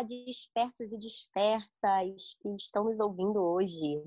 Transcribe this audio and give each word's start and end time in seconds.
Olá, 0.00 0.06
despertos 0.06 0.92
e 0.92 0.96
despertas 0.96 2.34
que 2.40 2.48
estão 2.56 2.84
nos 2.84 3.00
ouvindo 3.00 3.38
hoje. 3.38 4.02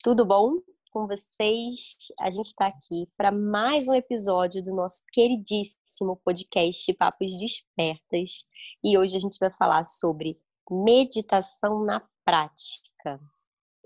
Tudo 0.00 0.24
bom 0.24 0.60
com 0.92 1.08
vocês? 1.08 1.96
A 2.20 2.30
gente 2.30 2.46
está 2.46 2.68
aqui 2.68 3.08
para 3.16 3.32
mais 3.32 3.88
um 3.88 3.94
episódio 3.94 4.62
do 4.62 4.72
nosso 4.72 5.02
queridíssimo 5.12 6.20
podcast 6.24 6.94
Papos 6.94 7.36
Despertas. 7.36 8.46
E 8.84 8.96
hoje 8.96 9.16
a 9.16 9.18
gente 9.18 9.36
vai 9.40 9.52
falar 9.52 9.84
sobre 9.84 10.38
meditação 10.70 11.84
na 11.84 12.00
prática. 12.24 13.20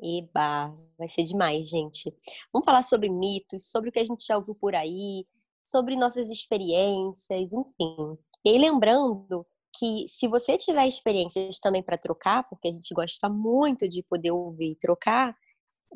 Eba, 0.03 0.75
vai 0.99 1.09
ser 1.09 1.23
demais, 1.23 1.67
gente. 1.67 2.15
Vamos 2.53 2.67
falar 2.67 2.83
sobre 2.83 3.09
mitos, 3.09 3.71
sobre 3.71 3.89
o 3.89 3.93
que 3.93 4.01
a 4.01 4.05
gente 4.05 4.27
já 4.27 4.37
ouviu 4.37 4.55
por 4.55 4.75
aí, 4.75 5.27
sobre 5.65 5.97
nossas 5.97 6.29
experiências, 6.29 7.55
enfim. 7.55 8.19
E 8.45 8.59
lembrando 8.59 9.47
que 9.77 10.07
se 10.09 10.27
você 10.29 10.57
tiver 10.57 10.87
experiências 10.87 11.59
também 11.59 11.83
para 11.83 11.99
trocar, 11.99 12.49
porque 12.49 12.69
a 12.69 12.73
gente 12.73 12.95
gosta 12.95 13.29
muito 13.29 13.87
de 13.89 14.03
poder 14.03 14.31
ouvir 14.31 14.73
e 14.73 14.77
trocar, 14.77 15.37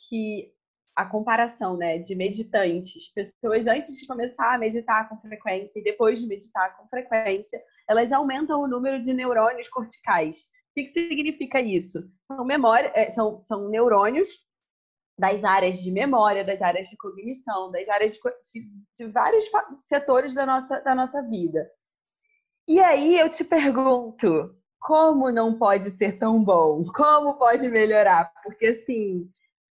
que 0.10 0.52
a 0.94 1.06
comparação 1.06 1.78
né, 1.78 2.00
de 2.00 2.14
meditantes, 2.16 3.08
pessoas 3.14 3.66
antes 3.66 3.96
de 3.96 4.08
começar 4.08 4.56
a 4.56 4.58
meditar 4.58 5.08
com 5.08 5.16
frequência 5.22 5.80
e 5.80 5.84
depois 5.84 6.20
de 6.20 6.28
meditar 6.28 6.76
com 6.76 6.86
frequência, 6.90 7.64
elas 7.88 8.12
aumentam 8.12 8.60
o 8.60 8.68
número 8.68 9.00
de 9.00 9.14
neurônios 9.14 9.70
corticais 9.70 10.46
que, 10.78 10.83
que 10.86 11.08
significa 11.08 11.59
isso? 11.59 12.09
São, 12.28 12.46
memória, 12.46 12.91
é, 12.94 13.09
são, 13.09 13.44
são 13.47 13.69
neurônios 13.69 14.29
das 15.18 15.44
áreas 15.44 15.78
de 15.81 15.91
memória, 15.91 16.44
das 16.44 16.62
áreas 16.62 16.90
de 16.90 16.97
cognição, 16.97 17.72
das 17.72 17.88
áreas 17.90 18.13
de, 18.13 18.19
de, 18.53 18.69
de 18.96 19.12
vários 19.12 19.50
setores 19.88 20.34
da 20.34 20.46
nossa, 20.46 20.79
da 20.81 20.94
nossa 20.94 21.22
vida. 21.24 21.68
E 22.68 22.79
aí 22.79 23.18
eu 23.18 23.28
te 23.29 23.44
pergunto, 23.44 24.56
como 24.79 25.31
não 25.31 25.57
pode 25.57 25.90
ser 25.97 26.19
tão 26.19 26.44
bom? 26.44 26.84
Como 26.94 27.38
pode 27.38 27.68
melhorar? 27.69 28.31
Porque 28.44 28.68
assim, 28.68 29.28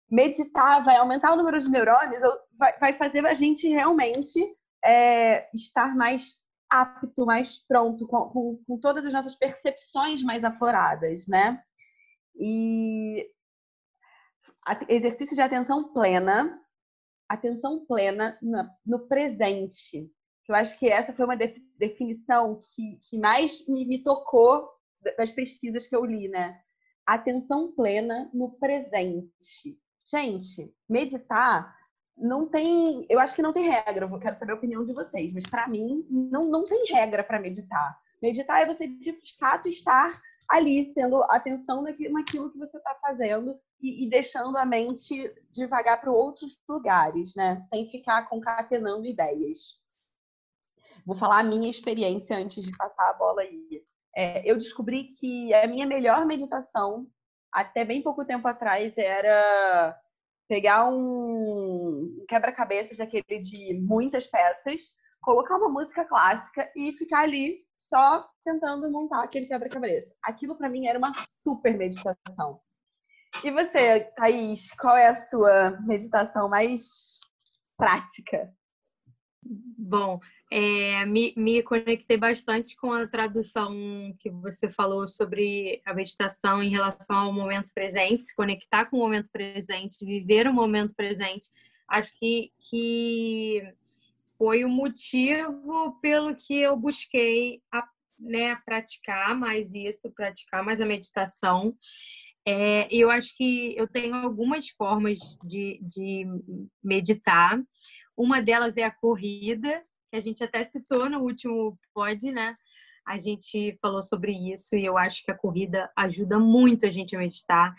meditar 0.09 0.83
vai 0.83 0.95
aumentar 0.95 1.33
o 1.33 1.35
número 1.35 1.59
de 1.59 1.69
neurônios, 1.69 2.21
vai, 2.57 2.77
vai 2.79 2.93
fazer 2.93 3.23
a 3.27 3.33
gente 3.35 3.67
realmente 3.67 4.39
é, 4.83 5.47
estar 5.53 5.95
mais 5.95 6.39
apto, 6.81 7.25
mais 7.25 7.57
pronto, 7.57 8.07
com, 8.07 8.29
com, 8.29 8.63
com 8.65 8.79
todas 8.79 9.05
as 9.05 9.13
nossas 9.13 9.35
percepções 9.35 10.21
mais 10.21 10.43
afloradas, 10.43 11.27
né? 11.27 11.61
E 12.35 13.29
exercício 14.89 15.35
de 15.35 15.41
atenção 15.41 15.93
plena, 15.93 16.61
atenção 17.29 17.85
plena 17.85 18.37
no 18.85 19.07
presente. 19.07 20.11
Eu 20.47 20.55
acho 20.55 20.77
que 20.77 20.89
essa 20.89 21.13
foi 21.13 21.25
uma 21.25 21.37
definição 21.77 22.59
que, 22.59 22.99
que 23.09 23.17
mais 23.17 23.65
me, 23.67 23.85
me 23.85 24.03
tocou 24.03 24.69
das 25.17 25.31
pesquisas 25.31 25.87
que 25.87 25.95
eu 25.95 26.05
li, 26.05 26.27
né? 26.27 26.59
Atenção 27.05 27.71
plena 27.71 28.29
no 28.33 28.51
presente. 28.57 29.79
Gente, 30.05 30.73
meditar 30.87 31.74
não 32.17 32.47
tem, 32.47 33.05
eu 33.09 33.19
acho 33.19 33.35
que 33.35 33.41
não 33.41 33.51
tem 33.51 33.67
regra, 33.67 34.05
eu 34.05 34.19
quero 34.19 34.35
saber 34.35 34.53
a 34.53 34.55
opinião 34.55 34.83
de 34.83 34.93
vocês, 34.93 35.33
mas 35.33 35.45
para 35.45 35.67
mim 35.67 36.05
não, 36.09 36.45
não 36.45 36.63
tem 36.63 36.85
regra 36.87 37.23
para 37.23 37.39
meditar. 37.39 37.99
Meditar 38.21 38.61
é 38.61 38.65
você 38.65 38.87
de 38.87 39.17
fato 39.37 39.67
estar 39.67 40.21
ali, 40.49 40.93
tendo 40.93 41.21
atenção 41.23 41.81
naquilo 41.81 42.51
que 42.51 42.57
você 42.57 42.77
está 42.77 42.95
fazendo 43.01 43.59
e, 43.81 44.05
e, 44.05 44.09
deixando 44.09 44.57
a 44.57 44.65
mente 44.65 45.33
devagar 45.51 45.99
para 45.99 46.11
outros 46.11 46.61
lugares, 46.67 47.35
né? 47.35 47.59
Sem 47.69 47.89
ficar 47.89 48.29
concatenando 48.29 49.05
ideias. 49.05 49.77
Vou 51.05 51.15
falar 51.15 51.39
a 51.39 51.43
minha 51.43 51.69
experiência 51.69 52.37
antes 52.37 52.63
de 52.63 52.75
passar 52.77 53.09
a 53.09 53.13
bola 53.13 53.41
aí. 53.41 53.83
É, 54.15 54.49
eu 54.49 54.55
descobri 54.55 55.05
que 55.05 55.53
a 55.53 55.67
minha 55.67 55.85
melhor 55.85 56.25
meditação, 56.25 57.07
até 57.51 57.83
bem 57.83 58.01
pouco 58.01 58.25
tempo 58.25 58.47
atrás, 58.47 58.93
era 58.97 59.99
pegar 60.47 60.87
um 60.87 62.23
quebra-cabeças 62.27 62.97
daquele 62.97 63.39
de 63.39 63.73
muitas 63.81 64.27
peças, 64.27 64.81
colocar 65.21 65.57
uma 65.57 65.69
música 65.69 66.05
clássica 66.05 66.71
e 66.75 66.91
ficar 66.93 67.21
ali 67.21 67.65
só 67.77 68.27
tentando 68.43 68.89
montar 68.91 69.23
aquele 69.23 69.47
quebra-cabeça. 69.47 70.13
Aquilo 70.23 70.55
para 70.55 70.69
mim 70.69 70.87
era 70.87 70.97
uma 70.97 71.13
super 71.43 71.75
meditação. 71.77 72.59
E 73.43 73.51
você, 73.51 74.11
Thaís, 74.15 74.71
qual 74.71 74.95
é 74.95 75.07
a 75.07 75.15
sua 75.15 75.71
meditação 75.81 76.47
mais 76.47 77.19
prática? 77.77 78.53
Bom, 79.43 80.19
é, 80.57 81.05
me, 81.05 81.33
me 81.35 81.61
conectei 81.61 82.15
bastante 82.15 82.77
com 82.77 82.93
a 82.93 83.05
tradução 83.05 83.75
que 84.17 84.29
você 84.29 84.71
falou 84.71 85.05
sobre 85.05 85.81
a 85.83 85.93
meditação 85.93 86.63
em 86.63 86.69
relação 86.69 87.17
ao 87.17 87.33
momento 87.33 87.73
presente, 87.73 88.23
se 88.23 88.33
conectar 88.33 88.85
com 88.85 88.95
o 88.95 88.99
momento 89.01 89.29
presente, 89.29 90.05
viver 90.05 90.47
o 90.47 90.53
momento 90.53 90.95
presente. 90.95 91.49
Acho 91.89 92.17
que, 92.17 92.53
que 92.69 93.63
foi 94.37 94.63
o 94.63 94.69
motivo 94.69 95.99
pelo 96.01 96.33
que 96.33 96.57
eu 96.61 96.77
busquei 96.77 97.61
a, 97.69 97.85
né, 98.17 98.55
praticar 98.65 99.35
mais 99.35 99.73
isso, 99.73 100.09
praticar 100.11 100.63
mais 100.63 100.79
a 100.79 100.85
meditação. 100.85 101.75
É, 102.45 102.87
eu 102.89 103.09
acho 103.09 103.35
que 103.35 103.75
eu 103.75 103.89
tenho 103.89 104.15
algumas 104.15 104.69
formas 104.69 105.19
de, 105.43 105.81
de 105.81 106.25
meditar. 106.81 107.61
Uma 108.15 108.41
delas 108.41 108.77
é 108.77 108.83
a 108.83 108.91
corrida, 108.91 109.81
que 110.15 110.17
a 110.17 110.21
gente 110.21 110.43
até 110.43 110.63
citou 110.63 111.09
no 111.09 111.19
último 111.19 111.77
pod, 111.93 112.31
né? 112.31 112.55
A 113.05 113.17
gente 113.17 113.77
falou 113.81 114.01
sobre 114.01 114.31
isso 114.31 114.75
e 114.75 114.85
eu 114.85 114.97
acho 114.97 115.23
que 115.23 115.31
a 115.31 115.37
corrida 115.37 115.91
ajuda 115.95 116.39
muito 116.39 116.85
a 116.85 116.89
gente 116.89 117.15
a 117.15 117.19
meditar. 117.19 117.75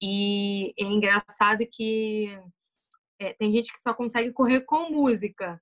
E 0.00 0.72
é 0.78 0.84
engraçado 0.84 1.66
que 1.70 2.38
é, 3.18 3.32
tem 3.34 3.50
gente 3.50 3.72
que 3.72 3.80
só 3.80 3.92
consegue 3.92 4.32
correr 4.32 4.60
com 4.62 4.90
música. 4.90 5.60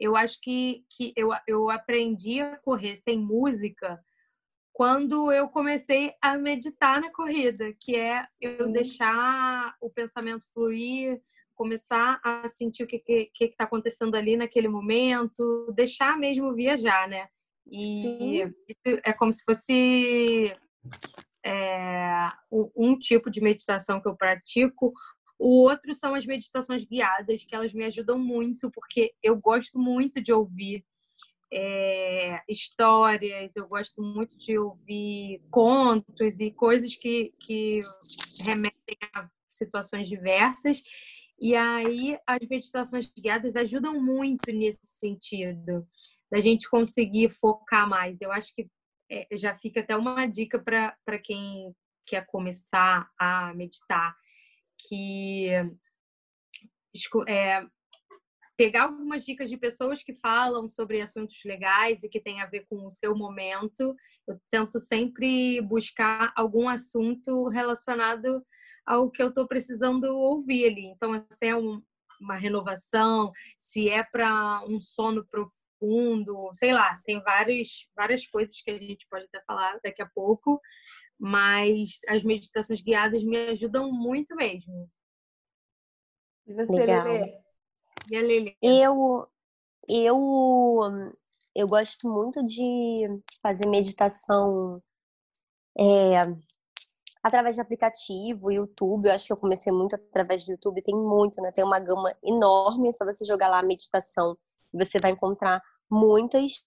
Eu 0.00 0.16
acho 0.16 0.40
que, 0.40 0.84
que 0.90 1.12
eu, 1.14 1.30
eu 1.46 1.70
aprendi 1.70 2.40
a 2.40 2.56
correr 2.56 2.96
sem 2.96 3.18
música 3.18 4.02
quando 4.72 5.30
eu 5.30 5.48
comecei 5.48 6.14
a 6.20 6.36
meditar 6.36 7.00
na 7.00 7.12
corrida, 7.12 7.72
que 7.78 7.94
é 7.94 8.26
eu 8.40 8.72
deixar 8.72 9.76
o 9.80 9.88
pensamento 9.88 10.44
fluir, 10.52 11.22
começar 11.54 12.20
a 12.22 12.46
sentir 12.48 12.84
o 12.84 12.86
que 12.86 12.98
que 12.98 13.44
está 13.44 13.64
acontecendo 13.64 14.14
ali 14.14 14.36
naquele 14.36 14.68
momento, 14.68 15.72
deixar 15.74 16.18
mesmo 16.18 16.54
viajar, 16.54 17.08
né? 17.08 17.28
E 17.66 18.42
isso 18.68 19.00
é 19.04 19.12
como 19.12 19.32
se 19.32 19.42
fosse 19.42 20.54
é, 21.44 22.28
um 22.76 22.98
tipo 22.98 23.30
de 23.30 23.40
meditação 23.40 24.00
que 24.00 24.08
eu 24.08 24.16
pratico. 24.16 24.92
O 25.38 25.62
outro 25.62 25.92
são 25.94 26.14
as 26.14 26.26
meditações 26.26 26.84
guiadas, 26.84 27.44
que 27.44 27.54
elas 27.54 27.72
me 27.72 27.84
ajudam 27.84 28.18
muito, 28.18 28.70
porque 28.70 29.12
eu 29.22 29.36
gosto 29.36 29.78
muito 29.78 30.22
de 30.22 30.32
ouvir 30.32 30.84
é, 31.52 32.40
histórias, 32.48 33.54
eu 33.56 33.66
gosto 33.66 34.02
muito 34.02 34.36
de 34.36 34.58
ouvir 34.58 35.40
contos 35.50 36.40
e 36.40 36.50
coisas 36.50 36.94
que, 36.96 37.30
que 37.40 37.72
remetem 38.44 38.96
a 39.14 39.28
situações 39.48 40.08
diversas. 40.08 40.82
E 41.38 41.54
aí 41.54 42.18
as 42.26 42.46
meditações 42.48 43.10
guiadas 43.18 43.56
ajudam 43.56 44.00
muito 44.00 44.52
nesse 44.52 44.86
sentido, 44.86 45.86
da 46.30 46.40
gente 46.40 46.68
conseguir 46.68 47.30
focar 47.30 47.88
mais. 47.88 48.20
Eu 48.20 48.32
acho 48.32 48.54
que 48.54 48.68
é, 49.10 49.26
já 49.36 49.54
fica 49.56 49.80
até 49.80 49.96
uma 49.96 50.26
dica 50.26 50.58
para 50.58 51.18
quem 51.18 51.74
quer 52.06 52.26
começar 52.26 53.08
a 53.18 53.52
meditar, 53.54 54.14
que 54.86 55.48
é, 57.26 57.66
pegar 58.56 58.84
algumas 58.84 59.24
dicas 59.24 59.50
de 59.50 59.56
pessoas 59.56 60.02
que 60.02 60.14
falam 60.14 60.68
sobre 60.68 61.00
assuntos 61.00 61.40
legais 61.44 62.02
e 62.02 62.08
que 62.08 62.20
tem 62.20 62.40
a 62.40 62.46
ver 62.46 62.66
com 62.68 62.86
o 62.86 62.90
seu 62.90 63.16
momento. 63.16 63.94
Eu 64.26 64.38
tento 64.50 64.78
sempre 64.78 65.60
buscar 65.60 66.32
algum 66.36 66.68
assunto 66.68 67.48
relacionado 67.48 68.44
ao 68.86 69.10
que 69.10 69.22
eu 69.22 69.28
estou 69.28 69.46
precisando 69.46 70.04
ouvir 70.04 70.66
ali. 70.66 70.86
Então, 70.86 71.26
se 71.30 71.46
é 71.46 71.56
um, 71.56 71.82
uma 72.20 72.36
renovação, 72.36 73.32
se 73.58 73.88
é 73.88 74.04
para 74.04 74.64
um 74.68 74.80
sono 74.80 75.26
profundo, 75.26 76.50
sei 76.52 76.72
lá, 76.72 77.00
tem 77.04 77.20
várias, 77.22 77.88
várias 77.94 78.26
coisas 78.26 78.60
que 78.60 78.70
a 78.70 78.78
gente 78.78 79.06
pode 79.08 79.24
até 79.24 79.42
falar 79.44 79.80
daqui 79.82 80.02
a 80.02 80.10
pouco, 80.14 80.60
mas 81.18 81.98
as 82.08 82.22
meditações 82.22 82.80
guiadas 82.80 83.24
me 83.24 83.36
ajudam 83.48 83.90
muito 83.90 84.34
mesmo. 84.36 84.88
E 86.46 86.54
você, 86.54 86.72
Legal. 86.72 87.04
Lelê? 87.04 87.43
E 88.10 88.16
a? 88.16 88.56
Eu, 88.62 89.26
eu, 89.88 90.18
eu 91.54 91.66
gosto 91.66 92.08
muito 92.08 92.44
de 92.44 93.22
fazer 93.42 93.68
meditação 93.68 94.82
é, 95.78 96.26
através 97.22 97.56
de 97.56 97.62
aplicativo, 97.62 98.52
YouTube. 98.52 99.08
Eu 99.08 99.14
acho 99.14 99.26
que 99.26 99.32
eu 99.32 99.36
comecei 99.36 99.72
muito 99.72 99.94
através 99.96 100.44
do 100.44 100.52
YouTube. 100.52 100.82
Tem 100.82 100.94
muito, 100.94 101.40
né? 101.40 101.50
Tem 101.52 101.64
uma 101.64 101.80
gama 101.80 102.14
enorme. 102.22 102.92
Se 102.92 103.04
você 103.04 103.24
jogar 103.24 103.48
lá 103.48 103.62
meditação, 103.62 104.36
você 104.72 104.98
vai 105.00 105.12
encontrar 105.12 105.62
muitas. 105.90 106.64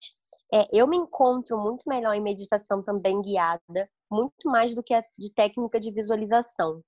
É, 0.53 0.67
eu 0.71 0.87
me 0.87 0.97
encontro 0.97 1.57
muito 1.57 1.87
melhor 1.87 2.13
em 2.13 2.21
meditação 2.21 2.81
também 2.81 3.21
guiada, 3.21 3.89
muito 4.09 4.49
mais 4.49 4.73
do 4.73 4.81
que 4.81 4.93
a 4.93 5.03
de 5.17 5.33
técnica 5.33 5.79
de 5.79 5.91
visualização. 5.91 6.81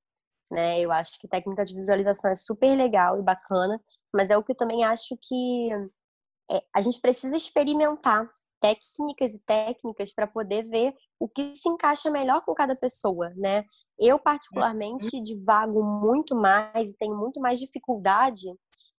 Né? 0.52 0.80
Eu 0.80 0.92
acho 0.92 1.20
que 1.20 1.28
técnica 1.28 1.64
de 1.64 1.76
visualização 1.76 2.32
é 2.32 2.36
super 2.36 2.76
legal 2.76 3.20
e 3.20 3.22
bacana, 3.22 3.80
mas 4.14 4.30
é 4.30 4.38
o 4.38 4.44
que 4.44 4.52
eu 4.52 4.58
também 4.58 4.84
acho 4.84 5.18
que 5.22 5.70
é, 6.52 6.64
a 6.74 6.82
gente 6.82 7.00
precisa 7.00 7.38
experimentar 7.38 8.30
técnicas 8.60 9.34
e 9.36 9.40
técnicas 9.40 10.14
para 10.14 10.28
poder 10.28 10.64
ver 10.64 10.94
o 11.20 11.28
que 11.28 11.56
se 11.56 11.70
encaixa 11.70 12.10
melhor 12.10 12.44
com 12.44 12.54
cada 12.54 12.76
pessoa, 12.76 13.30
né? 13.36 13.64
Eu, 13.98 14.20
particularmente, 14.20 15.16
uhum. 15.16 15.24
divago 15.24 15.84
muito 15.84 16.36
mais 16.36 16.90
e 16.90 16.98
tenho 16.98 17.16
muito 17.18 17.40
mais 17.40 17.60
dificuldade, 17.60 18.48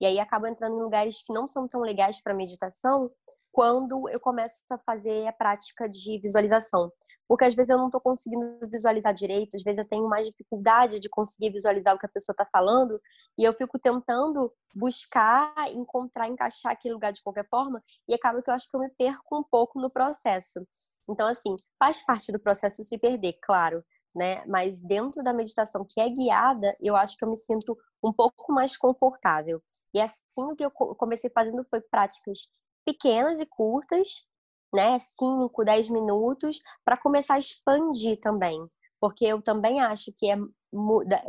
e 0.00 0.06
aí 0.06 0.18
acabo 0.18 0.46
entrando 0.46 0.76
em 0.76 0.82
lugares 0.82 1.22
que 1.22 1.32
não 1.32 1.46
são 1.46 1.68
tão 1.68 1.80
legais 1.80 2.22
para 2.22 2.34
meditação, 2.34 3.10
quando 3.52 4.08
eu 4.08 4.20
começo 4.20 4.60
a 4.70 4.78
fazer 4.78 5.26
a 5.26 5.32
prática 5.32 5.88
de 5.88 6.18
visualização. 6.18 6.90
Porque 7.28 7.44
às 7.44 7.54
vezes 7.54 7.70
eu 7.70 7.78
não 7.78 7.86
estou 7.86 8.00
conseguindo 8.00 8.58
visualizar 8.68 9.12
direito, 9.12 9.56
às 9.56 9.62
vezes 9.62 9.78
eu 9.78 9.88
tenho 9.88 10.08
mais 10.08 10.26
dificuldade 10.26 10.98
de 11.00 11.08
conseguir 11.08 11.50
visualizar 11.50 11.94
o 11.94 11.98
que 11.98 12.06
a 12.06 12.10
pessoa 12.10 12.34
está 12.34 12.46
falando, 12.50 13.00
e 13.38 13.44
eu 13.44 13.52
fico 13.52 13.78
tentando 13.78 14.52
buscar, 14.74 15.54
encontrar, 15.68 16.28
encaixar 16.28 16.72
aquele 16.72 16.94
lugar 16.94 17.12
de 17.12 17.22
qualquer 17.22 17.46
forma, 17.48 17.78
e 18.08 18.14
acaba 18.14 18.40
que 18.40 18.50
eu 18.50 18.54
acho 18.54 18.68
que 18.68 18.76
eu 18.76 18.80
me 18.80 18.90
perco 18.90 19.38
um 19.38 19.42
pouco 19.42 19.80
no 19.80 19.90
processo. 19.90 20.60
Então, 21.08 21.26
assim, 21.26 21.56
faz 21.78 22.04
parte 22.04 22.32
do 22.32 22.40
processo 22.40 22.82
se 22.84 22.98
perder, 22.98 23.34
claro, 23.42 23.84
né? 24.14 24.44
Mas 24.46 24.82
dentro 24.82 25.22
da 25.22 25.32
meditação 25.32 25.84
que 25.88 26.00
é 26.00 26.08
guiada, 26.08 26.76
eu 26.80 26.96
acho 26.96 27.16
que 27.16 27.24
eu 27.24 27.28
me 27.28 27.36
sinto 27.36 27.76
um 28.02 28.12
pouco 28.12 28.52
mais 28.52 28.76
confortável. 28.76 29.62
E 29.94 30.00
assim 30.00 30.42
o 30.50 30.56
que 30.56 30.64
eu 30.64 30.70
comecei 30.70 31.30
fazendo 31.30 31.64
foi 31.68 31.80
práticas 31.80 32.50
pequenas 32.84 33.40
e 33.40 33.46
curtas, 33.46 34.26
né? 34.74 34.98
5, 34.98 35.64
10 35.64 35.90
minutos, 35.90 36.60
para 36.84 36.96
começar 36.96 37.34
a 37.34 37.38
expandir 37.38 38.18
também. 38.20 38.58
Porque 39.00 39.24
eu 39.24 39.40
também 39.40 39.80
acho 39.80 40.12
que 40.16 40.30
é, 40.30 40.36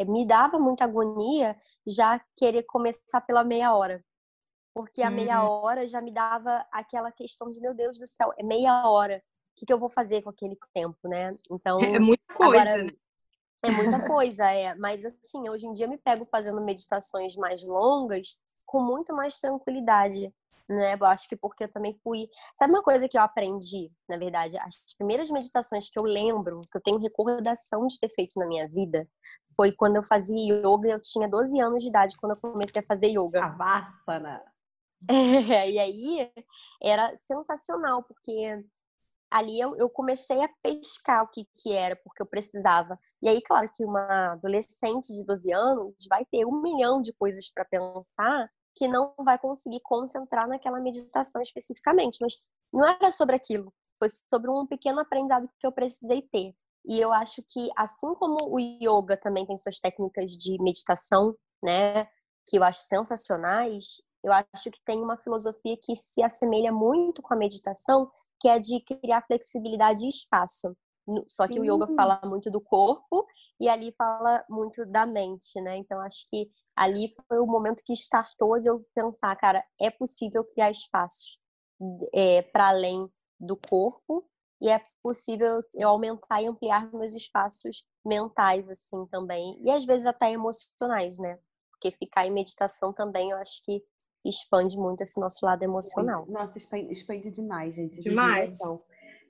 me 0.06 0.26
dava 0.28 0.60
muita 0.60 0.84
agonia 0.84 1.58
já 1.88 2.22
querer 2.36 2.64
começar 2.64 3.22
pela 3.22 3.44
meia 3.44 3.74
hora. 3.74 4.04
Porque 4.74 5.02
a 5.02 5.10
uhum. 5.10 5.16
meia 5.16 5.44
hora 5.44 5.88
já 5.88 6.02
me 6.02 6.14
dava 6.14 6.66
aquela 6.72 7.12
questão 7.12 7.52
de, 7.52 7.60
meu 7.60 7.74
Deus 7.74 7.98
do 7.98 8.08
céu, 8.08 8.34
é 8.38 8.44
meia 8.44 8.88
hora. 8.88 9.18
O 9.18 9.60
que, 9.60 9.66
que 9.66 9.74
eu 9.74 9.80
vou 9.80 9.90
fazer 9.90 10.22
com 10.22 10.30
aquele 10.30 10.58
tempo, 10.74 11.08
né? 11.08 11.38
Então. 11.50 11.80
É 11.82 12.00
muita 12.00 12.34
coisa, 12.34 12.62
agora, 12.62 12.84
né? 12.84 12.92
É 13.64 13.72
muita 13.72 14.00
coisa, 14.08 14.52
é. 14.52 14.74
Mas 14.76 15.04
assim, 15.04 15.50
hoje 15.50 15.68
em 15.68 15.74
dia 15.74 15.86
eu 15.86 15.90
me 15.90 15.98
pego 15.98 16.26
fazendo 16.26 16.62
meditações 16.62 17.36
mais 17.36 17.64
longas 17.64 18.40
com 18.66 18.82
muito 18.82 19.14
mais 19.14 19.40
tranquilidade 19.40 20.34
né? 20.72 20.96
Eu 21.00 21.06
acho 21.06 21.28
que 21.28 21.36
porque 21.36 21.66
eu 21.66 21.72
também 21.72 21.98
fui. 22.04 22.28
Sabe 22.56 22.74
uma 22.74 22.84
coisa 22.84 23.08
que 23.08 23.18
eu 23.18 23.22
aprendi, 23.22 23.92
na 24.08 24.18
verdade? 24.18 24.58
As 24.58 24.96
primeiras 24.98 25.30
meditações 25.30 25.90
que 25.90 26.00
eu 26.00 26.04
lembro, 26.04 26.62
que 26.72 26.78
eu 26.78 26.82
tenho 26.82 27.00
recordação 27.00 27.86
de 27.88 28.00
ter 28.00 28.10
feito 28.10 28.40
na 28.40 28.48
minha 28.48 28.68
vida, 28.68 29.08
foi 29.56 29.72
quando 29.72 29.98
eu 29.98 30.04
fazia 30.04 30.36
yoga. 30.38 30.90
Eu 30.90 31.02
tinha 31.02 31.28
12 31.28 31.60
anos 31.60 31.84
de 31.84 31.90
idade 31.90 32.18
quando 32.18 32.36
eu 32.36 32.42
comecei 32.42 32.82
a 32.82 32.86
fazer 32.86 33.08
yoga. 33.08 33.44
Avassana! 33.44 34.42
É, 35.10 35.72
e 35.72 35.80
aí 35.80 36.32
era 36.80 37.18
sensacional, 37.18 38.04
porque 38.04 38.64
ali 39.32 39.60
eu, 39.60 39.76
eu, 39.78 39.90
comecei 39.90 40.44
a 40.44 40.50
pescar 40.62 41.24
o 41.24 41.28
que, 41.28 41.48
que 41.58 41.74
era, 41.74 41.96
porque 41.96 42.22
eu 42.22 42.26
precisava. 42.28 43.00
E 43.20 43.28
aí, 43.28 43.42
claro 43.42 43.66
que 43.74 43.84
uma 43.84 44.34
adolescente 44.34 45.08
de 45.08 45.26
12 45.26 45.52
anos 45.52 45.96
vai 46.08 46.24
ter 46.26 46.46
um 46.46 46.62
milhão 46.62 47.02
de 47.02 47.14
coisas 47.14 47.50
para 47.50 47.66
pensar 47.66 48.48
que 48.76 48.88
não 48.88 49.14
vai 49.20 49.38
conseguir 49.38 49.80
concentrar 49.82 50.48
naquela 50.48 50.80
meditação 50.80 51.42
especificamente. 51.42 52.18
Mas 52.22 52.36
não 52.74 52.88
era 52.88 53.12
sobre 53.12 53.36
aquilo, 53.36 53.74
foi 53.98 54.08
sobre 54.30 54.50
um 54.50 54.66
pequeno 54.66 55.00
aprendizado 55.00 55.50
que 55.60 55.68
eu 55.68 55.72
precisei 55.72 56.22
ter. 56.22 56.54
E 56.86 57.00
eu 57.00 57.14
acho 57.14 57.44
que, 57.48 57.70
assim 57.78 58.14
como 58.16 58.38
o 58.50 58.60
yoga 58.60 59.16
também 59.16 59.46
tem 59.46 59.56
suas 59.58 59.80
técnicas 59.80 60.32
de 60.32 60.62
meditação, 60.62 61.36
né, 61.64 62.06
que 62.48 62.58
eu 62.58 62.64
acho 62.64 62.82
sensacionais, 62.82 64.02
eu 64.24 64.34
acho 64.34 64.72
que 64.72 64.84
tem 64.86 65.02
uma 65.02 65.18
filosofia 65.18 65.78
que 65.82 65.96
se 65.96 66.24
assemelha 66.24 66.72
muito 66.72 67.22
com 67.22 67.34
a 67.34 67.38
meditação, 67.38 68.12
que 68.40 68.48
é 68.48 68.60
de 68.60 68.80
criar 68.82 69.22
flexibilidade 69.28 70.06
e 70.06 70.10
espaço. 70.10 70.76
Só 71.28 71.48
que 71.48 71.56
Sim. 71.56 71.60
o 71.60 71.66
yoga 71.66 71.88
fala 71.96 72.20
muito 72.24 72.50
do 72.50 72.62
corpo 72.62 73.26
e 73.60 73.68
ali 73.68 73.94
fala 73.98 74.44
muito 74.50 74.86
da 74.86 75.06
mente, 75.06 75.60
né? 75.62 75.78
Então 75.78 76.00
acho 76.00 76.28
que 76.30 76.50
ali 76.82 77.14
foi 77.28 77.38
o 77.38 77.46
momento 77.46 77.84
que 77.86 77.94
startou 77.94 78.60
de 78.60 78.68
eu 78.68 78.84
pensar, 78.96 79.36
cara, 79.36 79.64
é 79.80 79.92
possível 79.92 80.44
criar 80.44 80.72
espaços 80.72 81.40
é, 82.12 82.42
para 82.42 82.70
além 82.70 83.08
do 83.40 83.56
corpo 83.56 84.28
e 84.60 84.68
é 84.68 84.82
possível 85.04 85.62
eu 85.76 85.90
aumentar 85.90 86.42
e 86.42 86.48
ampliar 86.48 86.92
meus 86.92 87.14
espaços 87.14 87.86
mentais 88.04 88.68
assim 88.68 89.06
também 89.12 89.60
e 89.64 89.70
às 89.70 89.86
vezes 89.86 90.08
até 90.08 90.32
emocionais, 90.32 91.20
né? 91.20 91.38
Porque 91.70 91.92
ficar 91.92 92.26
em 92.26 92.32
meditação 92.32 92.92
também 92.92 93.30
eu 93.30 93.38
acho 93.38 93.64
que 93.64 93.84
expande 94.26 94.76
muito 94.76 95.02
esse 95.02 95.20
nosso 95.20 95.46
lado 95.46 95.62
emocional. 95.62 96.26
Nossa, 96.28 96.58
expande, 96.58 96.92
expande 96.92 97.30
demais, 97.30 97.76
gente. 97.76 98.02
Demais. 98.02 98.58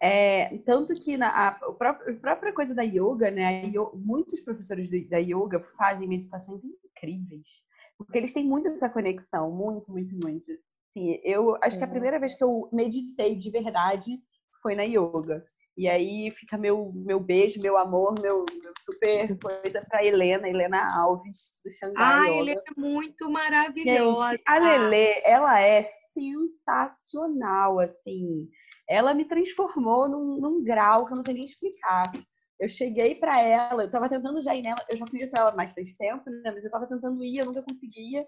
É, 0.04 0.58
tanto 0.66 0.96
que 0.96 1.16
na, 1.16 1.28
a, 1.28 1.48
a, 1.50 1.74
própria, 1.74 2.12
a, 2.12 2.20
própria, 2.20 2.54
coisa 2.54 2.74
da 2.74 2.82
yoga, 2.82 3.30
né? 3.30 3.66
Yoga, 3.68 3.92
muitos 3.94 4.42
professores 4.42 4.90
do, 4.90 5.08
da 5.08 5.20
yoga 5.20 5.60
fazem 5.78 6.08
meditações 6.08 6.60
incríveis. 6.64 7.48
Porque 7.96 8.18
eles 8.18 8.34
têm 8.34 8.44
muito 8.44 8.68
essa 8.68 8.90
conexão, 8.90 9.52
muito, 9.52 9.92
muito, 9.92 10.12
muito. 10.24 10.52
Sim, 10.92 11.20
eu 11.24 11.56
acho 11.62 11.78
que 11.78 11.84
a 11.84 11.88
primeira 11.88 12.20
vez 12.20 12.34
que 12.34 12.44
eu 12.44 12.68
meditei 12.74 13.36
de 13.36 13.52
verdade 13.52 14.20
foi 14.64 14.74
na 14.74 14.82
yoga. 14.82 15.46
E 15.78 15.88
aí 15.88 16.32
fica 16.32 16.58
meu, 16.58 16.92
meu 16.94 17.20
beijo, 17.20 17.62
meu 17.62 17.78
amor, 17.78 18.20
meu, 18.20 18.44
meu 18.50 18.74
super 18.80 19.38
coisa 19.40 19.86
para 19.88 20.04
Helena, 20.04 20.50
Helena 20.50 20.90
Alves, 20.98 21.62
do 21.64 21.72
Xangai. 21.72 22.28
Ah, 22.28 22.30
Helena 22.32 22.62
é 22.76 22.80
muito 22.80 23.30
maravilhosa. 23.30 24.32
Gente, 24.32 24.44
a 24.48 24.58
Lele, 24.58 25.22
ela 25.24 25.62
é 25.62 25.92
sensacional, 26.18 27.80
assim 27.80 28.50
ela 28.88 29.14
me 29.14 29.26
transformou 29.26 30.10
num, 30.10 30.40
num 30.40 30.64
grau 30.64 31.06
que 31.06 31.14
eu 31.14 31.16
não 31.16 31.24
sei 31.24 31.34
nem 31.34 31.44
explicar. 31.44 32.12
Eu 32.60 32.70
cheguei 32.70 33.16
para 33.16 33.42
ela, 33.42 33.84
eu 33.84 33.88
estava 33.88 34.08
tentando 34.08 34.42
já 34.42 34.56
ir 34.56 34.62
nela, 34.62 34.86
eu 34.90 34.98
já 34.98 35.06
conheço 35.08 35.36
ela 35.36 35.50
há 35.50 35.56
bastante 35.56 35.98
tempo, 35.98 36.30
né? 36.30 36.52
Mas 36.52 36.64
eu 36.64 36.68
estava 36.68 36.88
tentando 36.88 37.24
ir, 37.24 37.40
eu 37.40 37.46
nunca 37.46 37.64
conseguia. 37.64 38.26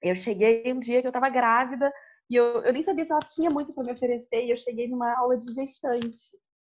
Eu 0.00 0.16
cheguei 0.16 0.72
um 0.72 0.80
dia 0.80 1.00
que 1.00 1.06
eu 1.06 1.10
estava 1.10 1.28
grávida 1.28 1.92
e 2.30 2.36
eu, 2.36 2.62
eu 2.62 2.72
nem 2.72 2.82
sabia 2.82 3.04
se 3.04 3.12
ela 3.12 3.20
tinha 3.20 3.50
muito 3.50 3.72
para 3.74 3.84
me 3.84 3.92
oferecer 3.92 4.46
e 4.46 4.50
eu 4.50 4.56
cheguei 4.56 4.88
numa 4.88 5.12
aula 5.18 5.36
de 5.36 5.52
gestante. 5.52 6.16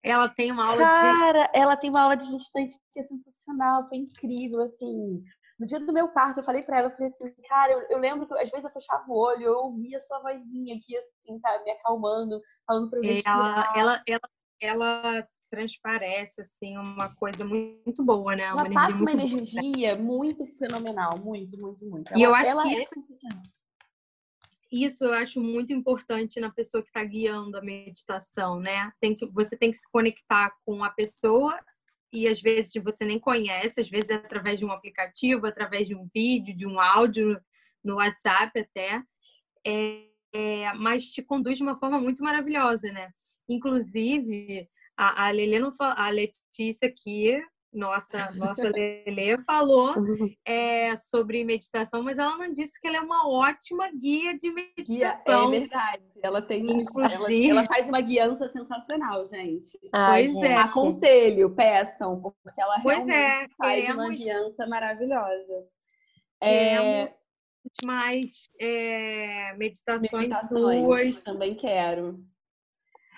Ela 0.02 0.28
tem 0.28 0.50
uma 0.50 0.64
aula 0.64 0.84
Cara, 0.84 0.88
de 0.88 1.08
gestante. 1.08 1.20
Cara, 1.20 1.50
ela 1.54 1.76
tem 1.76 1.90
uma 1.90 2.02
aula 2.02 2.16
de 2.16 2.30
gestante 2.30 2.74
que 2.92 3.00
é 3.00 3.04
sensacional, 3.04 3.88
foi 3.88 3.98
incrível, 3.98 4.60
assim. 4.62 5.22
No 5.62 5.66
dia 5.68 5.78
do 5.78 5.92
meu 5.92 6.08
parto, 6.08 6.40
eu 6.40 6.44
falei 6.44 6.60
para 6.60 6.78
ela, 6.78 6.88
eu 6.88 6.90
falei 6.90 7.06
assim, 7.06 7.32
cara, 7.48 7.72
eu, 7.72 7.82
eu, 7.88 7.98
lembro 7.98 8.26
que 8.26 8.34
às 8.34 8.50
vezes 8.50 8.64
eu 8.64 8.72
fechava 8.72 9.04
o 9.06 9.16
olho, 9.16 9.44
eu 9.44 9.58
ouvia 9.58 10.00
sua 10.00 10.18
vozinha 10.18 10.74
aqui, 10.74 10.96
assim, 10.96 11.38
sabe, 11.38 11.62
me 11.62 11.70
acalmando, 11.70 12.42
falando 12.66 12.90
pra 12.90 12.98
eu 12.98 13.22
ela, 13.24 13.72
ela, 13.76 14.02
ela, 14.04 14.20
ela 14.60 15.28
transparece 15.48 16.40
assim 16.40 16.76
uma 16.76 17.14
coisa 17.14 17.44
muito 17.44 18.02
boa, 18.02 18.34
né? 18.34 18.52
Uma 18.52 18.62
ela 18.62 18.70
passa 18.72 19.00
uma 19.00 19.12
energia 19.12 19.96
muito 19.96 20.44
fenomenal, 20.58 21.16
muito, 21.20 21.56
muito, 21.64 21.88
muito. 21.88 22.10
Ela, 22.10 22.18
e 22.18 22.22
eu 22.24 22.34
acho 22.34 22.60
que 22.60 22.68
é 22.68 22.82
isso, 22.82 22.94
isso 24.72 25.04
eu 25.04 25.12
acho 25.12 25.40
muito 25.40 25.72
importante 25.72 26.40
na 26.40 26.50
pessoa 26.50 26.82
que 26.82 26.88
está 26.88 27.04
guiando 27.04 27.56
a 27.56 27.62
meditação, 27.62 28.58
né? 28.58 28.92
Tem 29.00 29.14
que, 29.14 29.26
você 29.26 29.56
tem 29.56 29.70
que 29.70 29.76
se 29.76 29.88
conectar 29.88 30.50
com 30.66 30.82
a 30.82 30.90
pessoa 30.90 31.56
e 32.12 32.28
às 32.28 32.40
vezes 32.40 32.72
você 32.82 33.04
nem 33.04 33.18
conhece, 33.18 33.80
às 33.80 33.88
vezes 33.88 34.10
é 34.10 34.14
através 34.14 34.58
de 34.58 34.64
um 34.64 34.70
aplicativo, 34.70 35.46
através 35.46 35.88
de 35.88 35.94
um 35.94 36.08
vídeo, 36.12 36.54
de 36.54 36.66
um 36.66 36.78
áudio 36.78 37.40
no 37.82 37.96
WhatsApp 37.96 38.58
até, 38.60 39.02
é, 39.66 40.06
é, 40.34 40.72
mas 40.74 41.12
te 41.12 41.22
conduz 41.22 41.56
de 41.56 41.62
uma 41.62 41.78
forma 41.78 42.00
muito 42.00 42.22
maravilhosa, 42.22 42.90
né? 42.92 43.10
Inclusive, 43.48 44.68
a, 44.96 45.26
a, 45.26 45.30
Lelê 45.30 45.58
não, 45.58 45.70
a 45.80 46.08
Letícia 46.10 46.88
aqui 46.88 47.40
nossa, 47.72 48.30
nossa 48.32 48.62
Lele 48.76 49.40
falou 49.42 49.94
é, 50.44 50.94
sobre 50.96 51.42
meditação, 51.44 52.02
mas 52.02 52.18
ela 52.18 52.36
não 52.36 52.52
disse 52.52 52.78
que 52.78 52.86
ela 52.86 52.98
é 52.98 53.00
uma 53.00 53.28
ótima 53.28 53.90
guia 53.92 54.36
de 54.36 54.50
meditação. 54.50 55.50
Guia, 55.50 55.56
é 55.56 55.60
verdade. 55.60 56.02
Ela 56.22 56.42
tem 56.42 56.60
Inclusive... 56.60 57.14
ela, 57.14 57.60
ela, 57.60 57.66
faz 57.66 57.88
uma 57.88 58.00
guiança 58.00 58.48
sensacional, 58.48 59.26
gente. 59.26 59.78
Ai, 59.92 60.24
pois 60.24 60.36
é. 60.36 60.54
Aconselho, 60.56 61.54
peçam, 61.54 62.20
porque 62.20 62.60
ela 62.60 62.78
pois 62.82 63.06
realmente 63.06 63.14
é, 63.14 63.48
faz 63.56 63.80
queremos... 63.80 64.04
uma 64.04 64.14
guiança 64.14 64.66
maravilhosa. 64.66 65.66
É... 66.42 67.14
mais 67.86 68.50
é, 68.60 69.54
meditações, 69.56 70.12
meditações 70.12 70.84
suas. 70.84 71.24
Também 71.24 71.54
quero. 71.54 72.22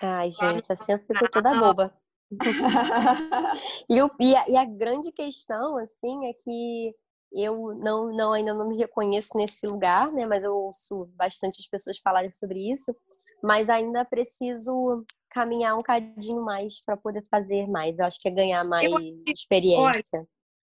Ai, 0.01 0.31
gente, 0.31 0.73
assim 0.73 0.93
eu 0.93 0.99
fico 0.99 1.31
toda 1.31 1.59
boba. 1.59 2.04
e, 3.89 3.95
e, 4.21 4.37
a, 4.37 4.49
e, 4.49 4.57
a, 4.57 4.65
grande 4.65 5.13
questão, 5.13 5.77
assim, 5.79 6.27
é 6.27 6.33
que 6.33 6.95
eu 7.33 7.75
não, 7.77 8.15
não, 8.15 8.33
ainda 8.33 8.55
não 8.55 8.69
me 8.69 8.77
reconheço 8.77 9.37
nesse 9.37 9.67
lugar, 9.67 10.11
né? 10.13 10.25
Mas 10.29 10.45
eu 10.45 10.55
ouço 10.55 11.09
bastante 11.15 11.61
as 11.61 11.67
pessoas 11.67 11.99
falarem 11.99 12.31
sobre 12.31 12.71
isso. 12.73 12.95
Mas 13.43 13.69
ainda 13.69 14.05
preciso 14.05 15.05
caminhar 15.29 15.75
um 15.75 15.83
cadinho 15.83 16.43
mais 16.43 16.81
para 16.81 16.97
poder 16.97 17.23
fazer 17.29 17.69
mais. 17.69 17.99
Eu 17.99 18.07
acho 18.07 18.21
que 18.21 18.29
é 18.29 18.31
ganhar 18.31 18.65
mais 18.65 18.91
experiência. 19.27 20.27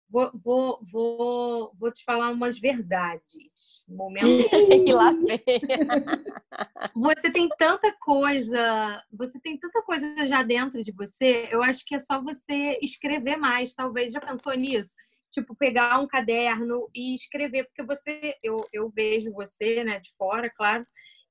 Vou, 0.08 0.30
vou, 0.34 0.80
vou, 0.90 1.72
vou 1.78 1.92
te 1.92 2.04
falar 2.04 2.30
umas 2.30 2.58
verdades. 2.58 3.84
Momento 3.88 4.26
que 4.84 4.92
lá. 4.92 5.12
Você 6.94 7.30
tem 7.30 7.48
tanta 7.58 7.92
coisa, 8.00 9.02
você 9.12 9.38
tem 9.40 9.58
tanta 9.58 9.82
coisa 9.82 10.26
já 10.26 10.42
dentro 10.42 10.80
de 10.80 10.92
você. 10.92 11.48
Eu 11.50 11.62
acho 11.62 11.84
que 11.84 11.94
é 11.94 11.98
só 11.98 12.22
você 12.22 12.78
escrever 12.80 13.36
mais, 13.36 13.74
talvez. 13.74 14.12
Já 14.12 14.20
pensou 14.20 14.54
nisso? 14.54 14.90
Tipo, 15.30 15.54
pegar 15.54 16.00
um 16.00 16.06
caderno 16.06 16.88
e 16.94 17.14
escrever, 17.14 17.64
porque 17.64 17.82
você, 17.82 18.34
eu, 18.42 18.56
eu 18.72 18.88
vejo 18.88 19.32
você, 19.32 19.84
né, 19.84 19.98
de 19.98 20.10
fora, 20.16 20.50
claro, 20.50 20.86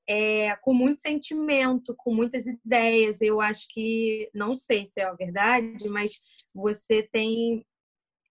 é, 0.08 0.54
com 0.56 0.72
muito 0.72 1.00
sentimento, 1.00 1.94
com 1.96 2.14
muitas 2.14 2.46
ideias. 2.46 3.20
Eu 3.20 3.40
acho 3.40 3.66
que, 3.70 4.30
não 4.32 4.54
sei 4.54 4.86
se 4.86 5.00
é 5.00 5.04
a 5.04 5.12
verdade, 5.12 5.86
mas 5.90 6.12
você 6.54 7.02
tem 7.10 7.64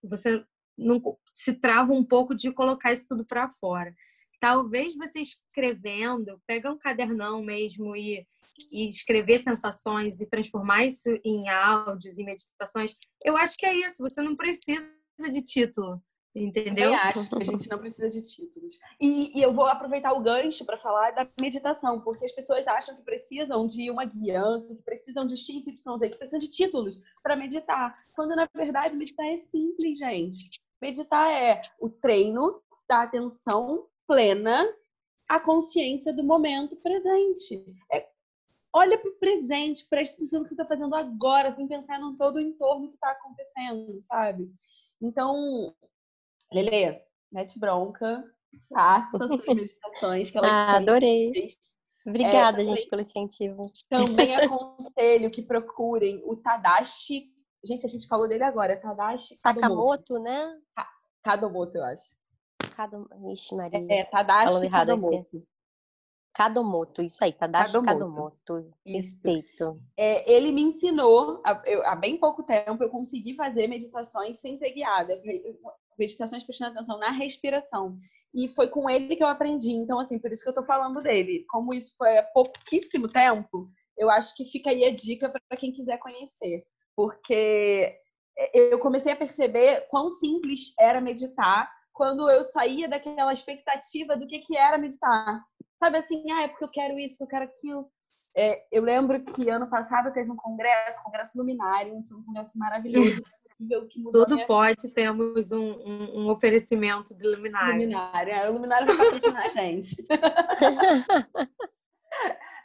você 0.08 0.44
não 0.78 1.02
se 1.34 1.54
trava 1.54 1.94
um 1.94 2.04
pouco 2.04 2.36
de 2.36 2.52
colocar 2.52 2.92
isso 2.92 3.06
tudo 3.08 3.26
para 3.26 3.50
fora. 3.60 3.94
Talvez 4.40 4.96
você 4.96 5.20
escrevendo, 5.20 6.40
pegar 6.46 6.72
um 6.72 6.78
cadernão 6.78 7.42
mesmo 7.42 7.96
e, 7.96 8.26
e 8.72 8.90
escrever 8.90 9.40
sensações 9.40 10.20
e 10.20 10.30
transformar 10.30 10.86
isso 10.86 11.10
em 11.24 11.50
áudios 11.50 12.18
e 12.18 12.24
meditações, 12.24 12.96
eu 13.24 13.38
acho 13.38 13.58
que 13.58 13.66
é 13.66 13.76
isso. 13.76 14.04
Você 14.04 14.22
não 14.22 14.36
precisa 14.36 14.88
de 15.32 15.42
título. 15.42 16.02
Entendeu? 16.36 16.92
Eu 16.92 16.96
acho 16.96 17.30
que 17.30 17.42
a 17.42 17.46
gente 17.46 17.70
não 17.70 17.80
precisa 17.80 18.10
de 18.10 18.22
títulos. 18.22 18.78
E, 19.00 19.40
e 19.40 19.42
eu 19.42 19.54
vou 19.54 19.66
aproveitar 19.68 20.12
o 20.12 20.20
gancho 20.20 20.66
para 20.66 20.78
falar 20.78 21.12
da 21.12 21.26
meditação, 21.40 22.02
porque 22.02 22.26
as 22.26 22.34
pessoas 22.34 22.68
acham 22.68 22.94
que 22.94 23.04
precisam 23.04 23.66
de 23.66 23.90
uma 23.90 24.04
guiança, 24.04 24.76
que 24.76 24.84
precisam 24.84 25.26
de 25.26 25.38
X, 25.38 25.66
Y, 25.66 25.98
Z, 25.98 26.10
que 26.10 26.18
precisam 26.18 26.40
de 26.40 26.50
títulos 26.50 27.00
para 27.24 27.38
meditar. 27.38 27.90
Quando, 28.14 28.36
na 28.36 28.50
verdade, 28.54 28.98
meditar 28.98 29.26
é 29.28 29.38
simples, 29.38 29.98
gente. 29.98 30.60
Meditar 30.82 31.32
é 31.32 31.62
o 31.80 31.90
treino 31.90 32.62
da 32.86 33.04
atenção 33.04 33.88
plena 34.06 34.68
à 35.30 35.40
consciência 35.40 36.12
do 36.12 36.24
momento 36.24 36.76
presente. 36.76 37.64
É, 37.90 38.10
olha 38.74 38.98
para 38.98 39.10
o 39.10 39.16
presente, 39.16 39.88
presta 39.90 40.18
atenção 40.18 40.40
no 40.40 40.44
que 40.46 40.50
você 40.50 40.62
está 40.62 40.66
fazendo 40.66 40.96
agora, 40.96 41.56
sem 41.56 41.66
pensar 41.66 42.02
em 42.02 42.16
todo 42.18 42.36
o 42.36 42.42
entorno 42.42 42.90
que 42.90 42.96
está 42.96 43.12
acontecendo, 43.12 44.02
sabe? 44.02 44.52
Então, 45.02 45.74
Lele, 46.52 47.02
mete 47.32 47.60
bronca, 47.60 48.24
faça 48.70 49.18
suas 49.18 49.46
meditações. 49.48 50.30
Que 50.30 50.38
ela 50.38 50.48
ah, 50.48 50.78
adorei. 50.78 51.56
Obrigada, 52.06 52.62
é, 52.62 52.66
gente, 52.66 52.88
pelo 52.88 53.02
incentivo. 53.02 53.62
Também 53.90 54.36
aconselho 54.38 55.32
que 55.32 55.42
procurem 55.42 56.22
o 56.26 56.36
Tadashi. 56.36 57.32
Gente, 57.64 57.86
a 57.86 57.90
gente 57.90 58.08
falou 58.08 58.28
dele 58.28 58.44
agora, 58.44 58.80
Tadashi 58.80 59.38
Takamoto, 59.38 60.20
né? 60.20 60.56
Kadomoto, 61.24 61.78
eu 61.78 61.84
acho. 61.84 62.16
Kadom... 62.76 63.06
Ixi, 63.32 63.56
Maria. 63.56 63.86
É, 63.90 64.04
Tadashi 64.04 64.70
Kadomoto. 64.70 65.44
Kadomoto, 66.32 67.02
isso 67.02 67.24
aí, 67.24 67.34
Tadashi 67.34 67.82
Kadomoto. 67.82 68.36
Kadomoto. 68.46 68.78
Perfeito. 68.84 69.82
É, 69.98 70.32
ele 70.32 70.52
me 70.52 70.62
ensinou, 70.62 71.42
há, 71.44 71.64
eu, 71.66 71.84
há, 71.88 71.96
bem 71.96 72.18
pouco 72.18 72.44
tempo, 72.44 72.84
eu 72.84 72.90
consegui 72.90 73.36
fazer 73.36 73.68
meditações 73.68 74.38
sem 74.38 74.58
ser 74.58 74.72
guiada 74.72 75.20
meditações 75.98 76.44
prestando 76.44 76.78
atenção 76.78 77.00
na 77.00 77.12
respiração. 77.12 77.98
E 78.34 78.50
foi 78.50 78.68
com 78.68 78.90
ele 78.90 79.16
que 79.16 79.24
eu 79.24 79.28
aprendi. 79.28 79.72
Então, 79.72 80.00
assim, 80.00 80.20
por 80.20 80.32
isso 80.32 80.44
que 80.44 80.50
eu 80.50 80.54
tô 80.54 80.64
falando 80.64 81.00
dele. 81.02 81.46
Como 81.50 81.74
isso 81.74 81.94
foi 81.98 82.18
há 82.18 82.24
pouquíssimo 82.24 83.08
tempo, 83.08 83.70
eu 83.98 84.10
acho 84.10 84.36
que 84.36 84.46
fica 84.46 84.70
aí 84.70 84.84
a 84.84 84.94
dica 84.94 85.30
para 85.30 85.58
quem 85.58 85.72
quiser 85.72 85.98
conhecer. 85.98 86.66
Porque 86.96 87.98
eu 88.54 88.78
comecei 88.80 89.14
a 89.14 89.16
perceber 89.16 89.88
quão 89.90 90.10
simples 90.10 90.74
era 90.78 91.00
meditar 91.00 91.72
quando 91.94 92.30
eu 92.30 92.44
saía 92.44 92.90
daquela 92.90 93.34
expectativa 93.34 94.18
do 94.18 94.28
que, 94.28 94.40
que 94.40 94.58
era 94.58 94.78
meditar. 94.78 95.42
Sabe 95.82 95.98
assim, 95.98 96.30
ah, 96.32 96.44
é 96.44 96.48
porque 96.50 96.66
eu 96.66 96.72
quero 96.72 97.00
isso, 97.00 97.18
porque 97.18 97.36
eu 97.36 97.40
quero 97.40 97.52
aquilo. 97.52 97.90
É, 98.38 98.66
eu 98.70 98.84
lembro 98.84 99.24
que 99.24 99.50
ano 99.50 99.70
passado 99.70 100.12
teve 100.12 100.30
um 100.30 100.36
congresso, 100.36 101.02
congresso 101.02 101.38
luminário, 101.38 101.96
um 101.96 102.04
congresso 102.26 102.58
maravilhoso 102.60 103.24
Tudo 104.12 104.46
pode, 104.46 104.90
temos 104.90 105.52
um, 105.52 105.72
um, 105.72 106.20
um, 106.20 106.30
oferecimento 106.30 107.16
de 107.16 107.26
luminária. 107.26 107.74
Luminária. 107.74 108.32
É, 108.34 108.50
o 108.50 108.54
luminário 108.54 108.88
vai 108.88 108.98
patrocinar 108.98 109.46
a 109.46 109.50
gente. 109.50 109.96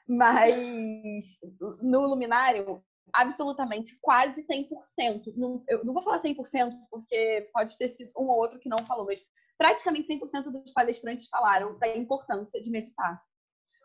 Mas 0.09 1.39
no 1.81 2.01
luminário, 2.01 2.83
absolutamente 3.13 3.97
quase 4.01 4.45
100%. 4.45 5.33
Não, 5.37 5.63
eu 5.69 5.85
não 5.85 5.93
vou 5.93 6.03
falar 6.03 6.21
100% 6.21 6.73
porque 6.91 7.49
pode 7.53 7.79
ter 7.79 7.89
sido 7.89 8.13
um 8.19 8.25
ou 8.25 8.39
outro 8.39 8.59
que 8.59 8.69
não 8.69 8.85
falou, 8.85 9.07
mas 9.07 9.21
praticamente 9.57 10.09
100% 10.09 10.51
dos 10.51 10.73
palestrantes 10.73 11.29
falaram 11.29 11.79
da 11.79 11.97
importância 11.97 12.61
de 12.61 12.71
meditar 12.71 13.23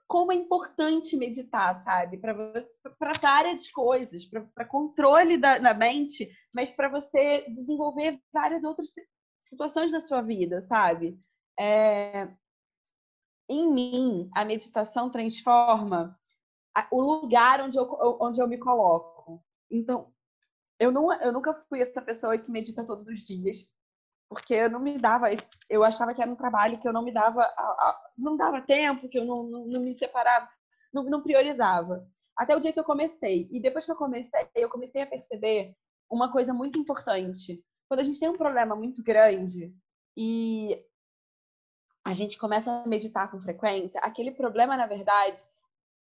como 0.08 0.32
é 0.32 0.36
importante 0.36 1.18
meditar, 1.18 1.84
sabe? 1.84 2.18
Para 2.18 2.54
várias 3.22 3.70
coisas, 3.72 4.26
para 4.26 4.66
controle 4.66 5.38
da, 5.38 5.58
da 5.58 5.74
mente, 5.74 6.30
mas 6.54 6.72
para 6.72 6.90
você 6.90 7.50
desenvolver 7.50 8.22
várias 8.32 8.64
outras 8.64 8.94
situações 9.40 9.92
na 9.92 10.00
sua 10.00 10.22
vida, 10.22 10.62
sabe? 10.62 11.20
É... 11.60 12.30
Em 13.50 13.72
mim, 13.72 14.30
a 14.34 14.44
meditação 14.44 15.12
transforma 15.12 16.18
o 16.92 17.02
lugar 17.02 17.62
onde 17.62 17.78
eu, 17.78 17.88
onde 18.20 18.42
eu 18.42 18.48
me 18.48 18.58
coloco. 18.58 19.44
Então, 19.70 20.12
eu, 20.80 20.92
não, 20.92 21.12
eu 21.22 21.32
nunca 21.32 21.54
fui 21.54 21.82
essa 21.82 22.02
pessoa 22.02 22.38
que 22.38 22.52
medita 22.52 22.86
todos 22.86 23.08
os 23.08 23.22
dias 23.22 23.70
porque 24.30 24.54
eu 24.54 24.70
não 24.70 24.80
me 24.80 24.98
dava, 24.98 25.28
eu 25.70 25.84
achava 25.84 26.14
que 26.14 26.22
era 26.22 26.32
um 26.32 26.36
trabalho 26.36 26.80
que 26.80 26.88
eu 26.88 26.94
não 26.94 27.04
me 27.04 27.12
dava, 27.12 27.48
não 28.18 28.36
dava 28.36 28.62
tempo, 28.62 29.08
que 29.08 29.20
eu 29.20 29.26
não, 29.26 29.44
não, 29.44 29.66
não 29.66 29.82
me 29.82 29.94
separava, 29.94 30.50
não, 30.94 31.04
não, 31.04 31.22
priorizava. 31.22 32.08
Até 32.36 32.56
o 32.56 32.60
dia 32.60 32.74
que 32.74 32.80
eu 32.80 32.84
comecei. 32.84 33.48
E 33.52 33.60
depois 33.60 33.86
que 33.86 33.92
eu 33.92 33.96
comecei, 33.96 34.48
eu 34.56 34.70
comecei 34.70 35.02
a 35.02 35.08
perceber 35.08 35.76
uma 36.10 36.32
coisa 36.32 36.54
muito 36.54 36.80
importante. 36.80 37.64
Quando 37.88 38.00
a 38.00 38.04
gente 38.04 38.20
tem 38.20 38.30
um 38.30 38.38
problema 38.38 38.76
muito 38.76 39.04
grande 39.04 39.74
e 40.18 40.84
a 42.04 42.14
gente 42.14 42.38
começa 42.38 42.72
a 42.72 42.88
meditar 42.88 43.30
com 43.32 43.40
frequência, 43.40 44.00
aquele 44.02 44.32
problema, 44.32 44.76
na 44.76 44.88
verdade, 44.88 45.42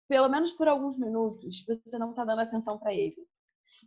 pelo 0.07 0.29
menos 0.29 0.51
por 0.51 0.67
alguns 0.67 0.97
minutos, 0.97 1.65
você 1.65 1.97
não 1.97 2.11
está 2.11 2.23
dando 2.23 2.41
atenção 2.41 2.77
para 2.77 2.93
ele. 2.93 3.15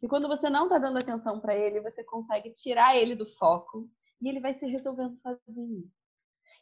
E 0.02 0.06
quando 0.06 0.28
você 0.28 0.48
não 0.48 0.64
está 0.64 0.78
dando 0.78 0.98
atenção 0.98 1.40
para 1.40 1.56
ele, 1.56 1.80
você 1.80 2.04
consegue 2.04 2.50
tirar 2.52 2.96
ele 2.96 3.14
do 3.14 3.26
foco 3.36 3.90
e 4.20 4.28
ele 4.28 4.40
vai 4.40 4.54
se 4.54 4.66
resolvendo 4.66 5.14
sozinho. 5.14 5.90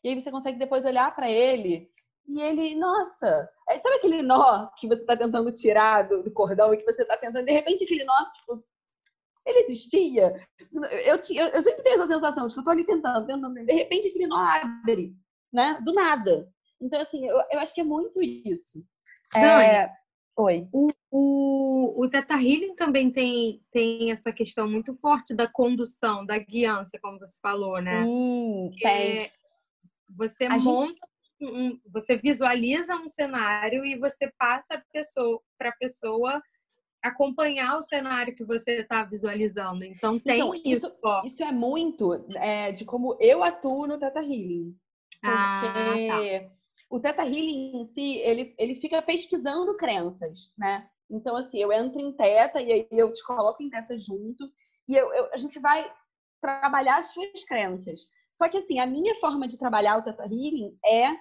E 0.03 0.09
aí 0.09 0.21
você 0.21 0.31
consegue 0.31 0.59
depois 0.59 0.85
olhar 0.85 1.15
para 1.15 1.31
ele 1.31 1.91
e 2.27 2.41
ele, 2.41 2.75
nossa, 2.75 3.49
sabe 3.83 3.97
aquele 3.97 4.23
nó 4.23 4.67
que 4.77 4.89
você 4.89 5.01
está 5.01 5.17
tentando 5.17 5.53
tirar 5.53 6.09
do, 6.09 6.23
do, 6.23 6.31
cordão 6.31 6.75
e 6.75 6.77
que 6.77 6.85
você 6.85 7.03
está 7.03 7.17
tentando, 7.17 7.47
de 7.47 7.53
repente 7.53 7.85
aquele 7.85 8.05
nó 8.05 8.33
tipo, 8.33 8.65
Ele 9.47 9.61
existia? 9.61 10.35
Eu, 10.73 11.17
eu, 11.17 11.47
eu 11.47 11.63
sempre 11.63 11.83
tenho 11.83 11.97
essa 11.97 12.07
sensação 12.07 12.49
de 12.49 12.55
que 12.55 12.61
eu 12.61 12.65
tô 12.65 12.71
ali 12.71 12.85
tentando, 12.85 13.27
tentando, 13.27 13.55
de 13.55 13.73
repente 13.73 14.09
aquele 14.09 14.27
nó 14.27 14.39
abre, 14.39 15.15
né? 15.53 15.81
Do 15.85 15.93
nada. 15.93 16.53
Então, 16.81 17.01
assim, 17.01 17.27
eu, 17.27 17.41
eu 17.53 17.61
acho 17.61 17.73
que 17.73 17.81
é 17.81 17.85
muito 17.85 18.21
isso. 18.23 18.85
É... 19.35 19.91
Oi. 20.37 20.69
O, 20.71 20.93
o, 21.11 22.05
o 22.05 22.11
Teta 22.11 22.35
Healing 22.35 22.75
também 22.75 23.11
tem, 23.11 23.63
tem 23.71 24.11
essa 24.11 24.31
questão 24.31 24.69
muito 24.71 24.95
forte 24.97 25.35
da 25.35 25.49
condução, 25.49 26.27
da 26.27 26.37
guiança, 26.39 26.99
como 27.01 27.19
você 27.19 27.39
falou, 27.41 27.81
né? 27.81 28.03
Sim, 28.03 28.71
tem. 28.79 29.31
Você 30.15 30.45
a 30.45 30.59
monta, 30.59 30.87
gente... 30.87 31.01
um, 31.41 31.81
você 31.91 32.17
visualiza 32.17 32.97
um 32.97 33.09
cenário 33.09 33.85
e 33.85 33.97
você 33.97 34.31
passa 34.39 34.77
para 34.77 34.85
pessoa, 34.93 35.43
a 35.61 35.73
pessoa 35.73 36.43
acompanhar 37.03 37.79
o 37.79 37.83
cenário 37.83 38.35
que 38.35 38.45
você 38.45 38.81
está 38.81 39.05
visualizando. 39.05 39.85
Então 39.85 40.19
tem 40.19 40.37
então, 40.37 40.55
isso. 40.55 40.87
Isso, 40.87 41.23
isso 41.25 41.45
é 41.45 41.53
muito 41.53 42.27
é, 42.37 42.73
de 42.73 42.85
como 42.85 43.17
eu 43.21 43.43
atuo 43.43 43.87
no 43.87 43.99
Teta 43.99 44.21
Healing. 44.21 44.77
Ah, 45.25 45.61
Porque 45.63 46.11
ah, 46.11 46.41
tá. 46.41 46.56
O 46.89 47.01
Teta 47.01 47.23
Healing 47.23 47.83
em 47.83 47.87
si, 47.87 48.19
ele, 48.19 48.55
ele 48.59 48.75
fica 48.75 49.03
pesquisando 49.03 49.75
crenças, 49.75 50.53
né? 50.57 50.89
Então, 51.11 51.37
assim, 51.37 51.59
eu 51.59 51.73
entro 51.73 52.01
em 52.01 52.13
Teta 52.13 52.61
e 52.61 52.73
aí 52.73 52.89
eu 52.91 53.13
te 53.13 53.25
coloco 53.25 53.63
em 53.63 53.71
Teta 53.71 53.97
junto 53.97 54.51
e 54.89 54.95
eu, 54.97 55.13
eu, 55.13 55.33
a 55.33 55.37
gente 55.37 55.59
vai 55.59 55.91
trabalhar 56.41 56.99
as 56.99 57.07
suas 57.07 57.45
crenças. 57.45 58.09
Só 58.33 58.49
que, 58.49 58.59
assim, 58.59 58.79
a 58.79 58.87
minha 58.87 59.15
forma 59.17 59.49
de 59.49 59.59
trabalhar 59.59 59.97
o 59.97 60.03
Teta 60.03 60.25
Healing 60.25 60.79
é 60.85 61.17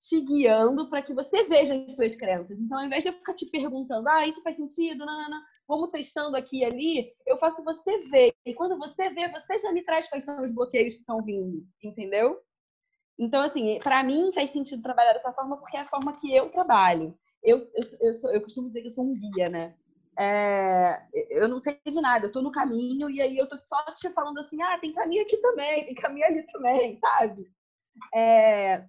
te 0.00 0.20
guiando 0.20 0.88
para 0.88 1.02
que 1.02 1.12
você 1.12 1.44
veja 1.44 1.74
as 1.74 1.92
suas 1.94 2.14
crenças. 2.14 2.58
Então, 2.58 2.78
ao 2.78 2.84
invés 2.84 3.02
de 3.02 3.10
eu 3.10 3.14
ficar 3.14 3.34
te 3.34 3.46
perguntando, 3.46 4.08
ah, 4.08 4.26
isso 4.26 4.42
faz 4.42 4.56
sentido, 4.56 5.04
não, 5.04 5.22
não, 5.22 5.30
não, 5.30 5.40
vamos 5.66 5.90
testando 5.90 6.36
aqui 6.36 6.58
e 6.58 6.64
ali, 6.64 7.12
eu 7.26 7.36
faço 7.36 7.64
você 7.64 7.98
ver. 8.08 8.32
E 8.46 8.54
quando 8.54 8.78
você 8.78 9.10
vê, 9.10 9.28
você 9.28 9.58
já 9.58 9.72
me 9.72 9.82
traz 9.82 10.08
quais 10.08 10.24
são 10.24 10.40
os 10.40 10.52
bloqueios 10.52 10.94
que 10.94 11.00
estão 11.00 11.22
vindo, 11.22 11.66
entendeu? 11.82 12.40
Então, 13.18 13.42
assim, 13.42 13.78
para 13.82 14.02
mim 14.02 14.32
faz 14.32 14.50
sentido 14.50 14.82
trabalhar 14.82 15.12
dessa 15.12 15.32
forma 15.32 15.56
porque 15.56 15.76
é 15.76 15.80
a 15.80 15.86
forma 15.86 16.12
que 16.12 16.34
eu 16.34 16.48
trabalho. 16.50 17.18
Eu, 17.42 17.58
eu, 17.58 17.82
eu, 18.00 18.14
sou, 18.14 18.32
eu 18.32 18.40
costumo 18.42 18.68
dizer 18.68 18.82
que 18.82 18.86
eu 18.88 18.92
sou 18.92 19.04
um 19.04 19.14
guia, 19.14 19.48
né? 19.48 19.74
É, 20.18 21.06
eu 21.30 21.48
não 21.48 21.60
sei 21.60 21.78
de 21.86 22.00
nada, 22.00 22.26
eu 22.26 22.32
tô 22.32 22.42
no 22.42 22.50
caminho 22.50 23.08
e 23.08 23.20
aí 23.20 23.36
eu 23.36 23.48
tô 23.48 23.56
só 23.64 23.80
te 23.94 24.10
falando 24.10 24.38
assim, 24.40 24.60
ah, 24.62 24.76
tem 24.78 24.92
caminho 24.92 25.22
aqui 25.22 25.36
também, 25.36 25.84
tem 25.84 25.94
caminho 25.94 26.26
ali 26.26 26.44
também, 26.52 26.98
sabe? 26.98 27.48
É, 28.12 28.84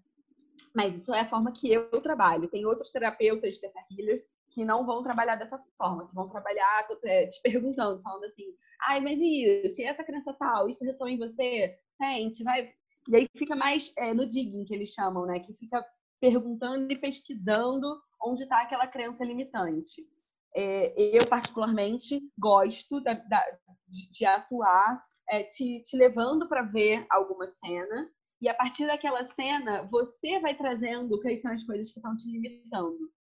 mas 0.74 0.96
isso 0.96 1.14
é 1.14 1.22
a 1.22 1.30
forma 1.30 1.52
que 1.52 1.72
eu 1.72 1.90
trabalho. 2.02 2.48
Tem 2.48 2.66
outros 2.66 2.92
terapeutas 2.92 3.56
de 3.56 3.70
Healers 3.92 4.22
que 4.52 4.66
não 4.66 4.86
vão 4.86 5.04
trabalhar 5.04 5.36
dessa 5.36 5.60
forma, 5.78 6.08
que 6.08 6.16
vão 6.16 6.30
trabalhar 6.30 6.88
é, 7.04 7.28
te 7.28 7.42
perguntando, 7.42 8.02
falando 8.02 8.26
assim, 8.26 8.46
ai, 8.88 9.00
mas 9.00 9.20
isso, 9.20 9.82
e 9.82 9.86
essa 9.86 10.04
crença 10.04 10.34
tal, 10.34 10.68
isso 10.68 10.84
ressoa 10.84 11.12
em 11.12 11.18
você? 11.18 11.78
Sente, 11.98 12.44
vai. 12.44 12.74
E 13.10 13.16
aí 13.16 13.28
fica 13.36 13.56
mais 13.56 13.92
é, 13.98 14.14
no 14.14 14.28
digging, 14.28 14.66
que 14.66 14.74
eles 14.74 14.90
chamam, 14.90 15.26
né? 15.26 15.40
Que 15.40 15.54
fica 15.54 15.84
perguntando 16.22 16.92
e 16.92 16.98
pesquisando 16.98 18.00
onde 18.22 18.44
está 18.44 18.62
aquela 18.62 18.88
crença 18.88 19.24
limitante. 19.24 20.08
É, 20.56 20.94
eu, 21.18 21.28
particularmente, 21.28 22.22
gosto 22.38 23.02
da, 23.02 23.14
da, 23.14 23.44
de, 23.88 24.10
de, 24.10 24.26
atuar 24.26 25.04
é, 25.30 25.44
te, 25.44 25.84
te 25.84 25.98
levando 25.98 26.48
para 26.48 26.64
ver 26.64 27.06
alguma 27.10 27.48
cena 27.48 28.10
e 28.42 28.48
a 28.48 28.54
partir 28.54 28.88
daquela 28.88 29.26
cena, 29.26 29.84
você 29.84 30.40
vai 30.40 30.56
trazendo 30.56 31.20
quais 31.20 31.42
são 31.42 31.52
as 31.52 31.64
coisas 31.64 31.92
que 31.92 32.00
estão 32.00 32.16
te 32.16 32.32
limitando. 32.32 33.12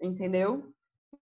Entendeu? 0.00 0.70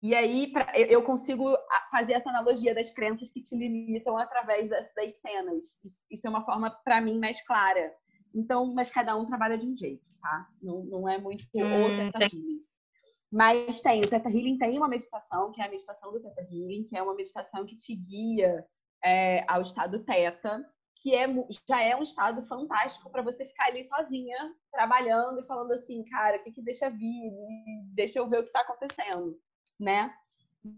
E 0.03 0.15
aí 0.15 0.53
pra, 0.53 0.79
eu 0.79 1.03
consigo 1.03 1.57
fazer 1.91 2.15
essa 2.15 2.29
analogia 2.29 2.75
das 2.75 2.91
crenças 2.91 3.31
que 3.31 3.41
te 3.41 3.57
limitam 3.57 4.19
através 4.19 4.69
das, 4.69 4.93
das 4.95 5.13
cenas. 5.21 5.81
Isso, 5.85 6.01
isso, 6.11 6.27
é 6.27 6.31
uma 6.31 6.45
forma, 6.45 6.71
para 6.85 7.01
mim, 7.01 7.19
mais 7.21 7.41
clara. 7.47 7.95
Então, 8.35 8.69
mas 8.75 8.91
cada 8.91 9.17
um 9.17 9.25
trabalha 9.25 9.57
de 9.57 9.67
um 9.67 9.77
jeito, 9.77 10.05
tá? 10.21 10.49
Não, 10.61 10.85
não 10.85 11.09
é 11.09 11.19
muito 11.19 11.47
hum, 11.55 11.85
o 11.85 12.11
Teta 12.11 12.25
Healing. 12.25 12.63
Mas 13.31 13.81
tem, 13.81 14.01
o 14.01 14.09
Teta 14.09 14.29
Healing 14.29 14.59
tem 14.59 14.77
uma 14.77 14.89
meditação, 14.89 15.53
que 15.53 15.63
é 15.63 15.67
a 15.67 15.71
meditação 15.71 16.13
do 16.13 16.21
Teta 16.21 16.43
Healing, 16.43 16.85
que 16.85 16.97
é 16.97 17.03
uma 17.03 17.15
meditação 17.15 17.65
que 17.65 17.77
te 17.77 17.95
guia 17.95 18.67
é, 19.05 19.45
ao 19.49 19.63
estado 19.63 20.03
Teta 20.05 20.67
que 20.97 21.15
é, 21.15 21.27
já 21.69 21.83
é 21.83 21.97
um 21.97 22.03
estado 22.03 22.43
fantástico 22.43 23.11
para 23.11 23.23
você 23.23 23.45
ficar 23.45 23.67
ali 23.67 23.85
sozinha, 23.87 24.55
trabalhando 24.71 25.41
e 25.41 25.47
falando 25.47 25.73
assim, 25.73 26.05
cara, 26.05 26.37
o 26.37 26.43
que, 26.45 26.53
que 26.53 26.63
deixa 26.63 26.89
vir? 26.91 27.33
Deixa 27.93 28.19
eu 28.19 28.29
ver 28.29 28.39
o 28.39 28.43
que 28.43 28.51
está 28.51 28.61
acontecendo, 28.61 29.37
né? 29.83 30.15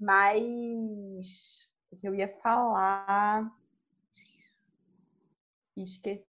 Mas 0.01 1.71
o 1.91 1.97
que 1.97 2.09
eu 2.09 2.15
ia 2.15 2.29
falar? 2.43 3.55
Esqueci. 5.77 6.25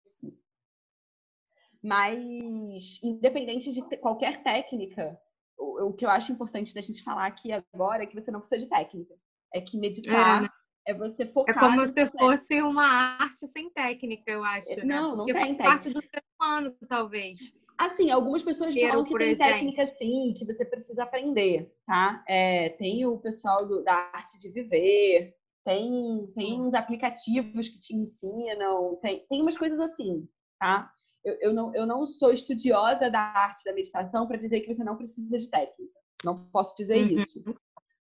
Mas, 1.83 3.00
independente 3.02 3.72
de 3.72 3.83
qualquer 3.98 4.42
técnica, 4.42 5.20
o, 5.59 5.88
o 5.88 5.92
que 5.92 6.04
eu 6.04 6.11
acho 6.11 6.30
importante 6.30 6.74
da 6.74 6.80
gente 6.80 7.02
falar 7.02 7.26
aqui 7.26 7.50
agora 7.52 8.04
é 8.04 8.06
que 8.06 8.14
você 8.14 8.30
não 8.30 8.40
precisa 8.40 8.64
de 8.64 8.70
técnica. 8.70 9.14
É 9.52 9.61
que 9.61 9.76
meditar 9.76 10.38
é, 10.38 10.42
né? 10.42 10.48
É 10.87 10.94
você 10.94 11.26
focar. 11.26 11.56
É 11.56 11.59
como 11.59 11.87
se 11.87 12.06
fosse 12.06 12.62
uma 12.62 12.85
arte 12.85 13.46
sem 13.48 13.68
técnica, 13.70 14.30
eu 14.30 14.44
acho. 14.44 14.68
Né? 14.68 14.85
Não, 14.85 15.16
Porque 15.16 15.33
não 15.33 15.40
tem 15.40 15.56
parte 15.56 15.90
do 15.90 16.00
ser 16.00 16.22
humano, 16.38 16.76
talvez. 16.88 17.52
Assim, 17.81 18.11
algumas 18.11 18.43
pessoas 18.43 18.79
falam 18.79 19.05
que 19.05 19.16
tem 19.16 19.35
técnica 19.38 19.87
sim, 19.87 20.35
que 20.37 20.45
você 20.45 20.66
precisa 20.66 21.03
aprender, 21.03 21.75
tá? 21.87 22.23
É, 22.29 22.69
tem 22.69 23.07
o 23.07 23.16
pessoal 23.16 23.66
do, 23.66 23.83
da 23.83 23.95
arte 24.12 24.38
de 24.38 24.51
viver, 24.51 25.35
tem, 25.64 26.21
tem 26.35 26.61
uns 26.61 26.75
aplicativos 26.75 27.69
que 27.69 27.81
te 27.81 27.97
ensinam, 27.97 28.99
tem, 29.01 29.25
tem 29.31 29.40
umas 29.40 29.57
coisas 29.57 29.81
assim, 29.81 30.29
tá? 30.59 30.93
Eu, 31.25 31.38
eu, 31.40 31.55
não, 31.55 31.75
eu 31.75 31.87
não 31.87 32.07
sou 32.07 32.31
estudiosa 32.31 33.11
da 33.11 33.19
arte 33.19 33.64
da 33.64 33.73
meditação 33.73 34.27
para 34.27 34.37
dizer 34.37 34.61
que 34.61 34.75
você 34.75 34.85
não 34.85 34.99
precisa 34.99 35.38
de 35.38 35.49
técnica. 35.49 35.99
Não 36.23 36.51
posso 36.51 36.77
dizer 36.77 37.03
uhum. 37.03 37.16
isso. 37.16 37.43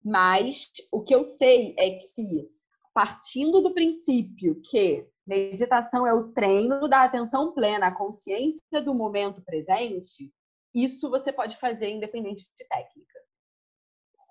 Mas 0.02 0.70
o 0.90 1.02
que 1.02 1.14
eu 1.14 1.22
sei 1.22 1.74
é 1.78 1.90
que 1.90 2.48
partindo 2.94 3.60
do 3.60 3.74
princípio 3.74 4.58
que 4.62 5.06
meditação 5.26 6.06
é 6.06 6.14
o 6.14 6.32
treino 6.32 6.88
da 6.88 7.02
atenção 7.02 7.52
plena, 7.52 7.88
a 7.88 7.94
consciência 7.94 8.80
do 8.82 8.94
momento 8.94 9.42
presente, 9.42 10.32
isso 10.74 11.10
você 11.10 11.32
pode 11.32 11.56
fazer 11.58 11.90
independente 11.90 12.44
de 12.56 12.68
técnica. 12.68 13.18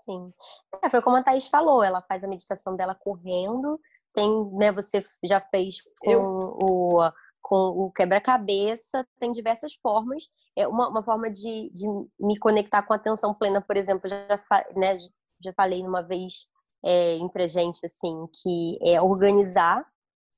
Sim. 0.04 0.32
É, 0.84 0.90
foi 0.90 1.02
como 1.02 1.18
a 1.18 1.24
Thaís 1.24 1.48
falou, 1.48 1.84
ela 1.84 2.02
faz 2.04 2.24
a 2.24 2.28
meditação 2.28 2.76
dela 2.76 2.96
correndo, 2.96 3.80
tem, 4.14 4.30
né, 4.54 4.72
você 4.72 5.04
já 5.24 5.42
fez 5.42 5.82
com 6.00 6.12
Eu... 6.12 6.22
o 6.22 7.12
com 7.48 7.56
o 7.56 7.92
quebra-cabeça, 7.92 9.08
tem 9.20 9.32
diversas 9.32 9.76
formas. 9.76 10.30
É 10.56 10.68
uma, 10.68 10.90
uma 10.90 11.04
forma 11.04 11.30
de, 11.30 11.70
de, 11.72 11.88
me 12.20 12.40
conectar 12.40 12.82
com 12.82 12.92
a 12.92 12.96
atenção 12.96 13.36
plena, 13.36 13.62
por 13.62 13.78
exemplo, 13.78 14.10
já, 14.10 14.26
né, 14.76 14.98
já 15.40 15.54
falei 15.54 15.86
uma 15.86 16.02
vez 16.02 16.48
é, 16.84 17.18
entre 17.18 17.44
a 17.44 17.48
gente, 17.48 17.86
assim, 17.86 18.26
que 18.42 18.80
é 18.82 19.00
organizar. 19.00 19.86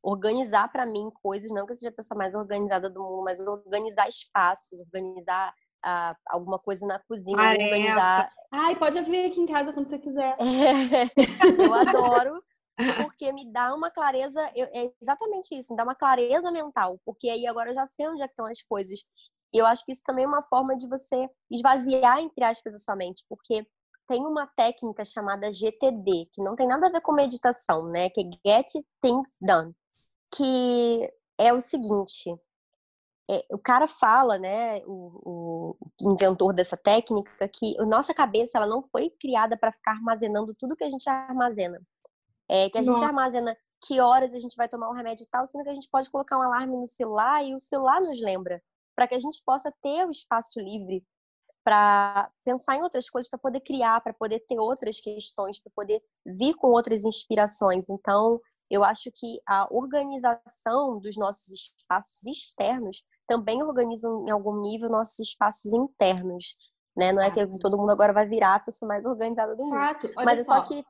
Organizar 0.10 0.72
para 0.72 0.86
mim 0.86 1.12
coisas, 1.22 1.52
não 1.52 1.66
que 1.66 1.74
eu 1.74 1.76
seja 1.76 1.90
a 1.90 1.96
pessoa 1.96 2.18
mais 2.18 2.34
organizada 2.34 2.90
do 2.90 3.04
mundo, 3.04 3.24
mas 3.26 3.40
organizar 3.40 4.08
espaços, 4.08 4.80
organizar 4.80 5.54
ah, 5.84 6.16
alguma 6.30 6.58
coisa 6.58 6.88
na 6.88 6.98
cozinha, 7.00 7.36
Tarefa. 7.36 7.64
organizar. 7.64 8.34
Ai, 8.52 8.76
pode 8.78 9.02
vir 9.02 9.26
aqui 9.26 9.42
em 9.42 9.46
casa 9.46 9.74
quando 9.74 9.90
você 9.90 10.00
quiser. 10.00 10.38
É, 10.40 11.04
eu 11.62 11.74
adoro, 11.74 12.42
porque 13.04 13.34
me 13.34 13.52
dá 13.52 13.74
uma 13.74 13.92
clareza, 13.92 14.42
é 14.56 14.92
exatamente 15.02 15.54
isso, 15.58 15.74
me 15.74 15.78
dá 15.78 15.84
uma 15.84 15.96
clareza 15.96 16.50
mental, 16.52 16.98
porque 17.04 17.30
aí 17.30 17.46
agora 17.46 17.72
eu 17.72 17.76
já 17.76 17.86
sei 17.86 18.08
onde 18.08 18.22
é 18.22 18.26
estão 18.26 18.46
as 18.46 18.62
coisas. 18.62 19.00
E 19.54 19.58
eu 19.58 19.66
acho 19.66 19.84
que 19.86 19.92
isso 19.92 20.04
também 20.06 20.24
é 20.24 20.28
uma 20.28 20.44
forma 20.44 20.76
de 20.76 20.88
você 20.88 21.30
esvaziar, 21.52 22.20
entre 22.20 22.46
aspas, 22.46 22.74
a 22.74 22.78
sua 22.78 22.96
mente, 22.96 23.26
porque 23.28 23.66
tem 24.08 24.26
uma 24.26 24.48
técnica 24.56 25.04
chamada 25.04 25.52
GTD, 25.52 26.30
que 26.32 26.42
não 26.42 26.56
tem 26.56 26.68
nada 26.68 26.88
a 26.88 26.92
ver 26.92 27.02
com 27.02 27.12
meditação, 27.12 27.90
né? 27.90 28.10
Que 28.10 28.22
é 28.22 28.62
Get 28.64 28.72
Things 29.02 29.38
Done, 29.42 29.74
que 30.34 31.14
é 31.38 31.54
o 31.54 31.60
seguinte: 31.60 32.36
é, 33.30 33.46
o 33.52 33.58
cara 33.58 33.88
fala, 33.88 34.38
né, 34.38 34.82
o, 34.86 35.76
o, 36.02 36.12
inventor 36.14 36.54
dessa 36.54 36.78
técnica, 36.78 37.48
que 37.50 37.80
a 37.80 37.86
nossa 37.86 38.14
cabeça 38.14 38.58
ela 38.58 38.68
não 38.68 38.82
foi 38.84 39.10
criada 39.10 39.58
para 39.58 39.72
ficar 39.72 39.92
armazenando 39.92 40.56
tudo 40.56 40.76
que 40.76 40.84
a 40.84 40.90
gente 40.90 41.10
armazena. 41.10 41.82
É, 42.50 42.70
que 42.70 42.78
a 42.78 42.84
gente 42.84 43.04
armazena 43.04 43.58
que 43.86 44.00
horas 44.00 44.34
a 44.34 44.40
gente 44.40 44.56
vai 44.56 44.70
tomar 44.70 44.90
um 44.90 44.94
remédio 44.94 45.24
e 45.24 45.28
tal, 45.28 45.46
sendo 45.46 45.64
que 45.64 45.70
a 45.70 45.76
gente 45.76 45.90
pode 45.90 46.10
colocar 46.10 46.38
um 46.38 46.42
alarme 46.42 46.78
no 46.78 46.88
celular 46.88 47.46
e 47.46 47.54
o 47.54 47.60
celular 47.60 48.02
nos 48.02 48.22
lembra, 48.22 48.64
para 48.96 49.08
que 49.08 49.16
a 49.16 49.20
gente 49.20 49.44
possa 49.46 49.72
ter 49.82 50.08
o 50.08 50.10
espaço 50.10 50.60
livre 50.60 51.06
para 51.64 52.32
pensar 52.46 52.78
em 52.78 52.82
outras 52.82 53.10
coisas, 53.10 53.30
para 53.30 53.38
poder 53.38 53.60
criar, 53.60 54.00
para 54.00 54.14
poder 54.14 54.40
ter 54.48 54.58
outras 54.58 55.02
questões, 55.02 55.60
para 55.60 55.72
poder 55.76 56.02
vir 56.26 56.56
com 56.56 56.68
outras 56.68 57.04
inspirações. 57.04 57.90
Então, 57.90 58.40
eu 58.70 58.84
acho 58.84 59.12
que 59.12 59.40
a 59.48 59.68
organização 59.72 61.00
dos 61.00 61.16
nossos 61.18 61.48
espaços 61.52 62.26
externos 62.26 63.04
também 63.28 63.64
organiza 63.64 64.08
em 64.26 64.32
algum 64.32 64.60
nível 64.62 64.90
nossos 64.90 65.20
espaços 65.20 65.74
internos, 65.74 66.56
né? 66.96 67.12
Não 67.12 67.22
é 67.22 67.30
que 67.30 67.46
todo 67.60 67.78
mundo 67.78 67.92
agora 67.92 68.14
vai 68.14 68.28
virar 68.28 68.56
a 68.56 68.60
pessoa 68.60 68.88
mais 68.88 69.06
organizada 69.06 69.56
do 69.56 69.64
mundo, 69.66 69.76
Fato. 69.76 70.12
mas 70.16 70.40
é 70.40 70.44
só 70.44 70.62
que 70.62 70.84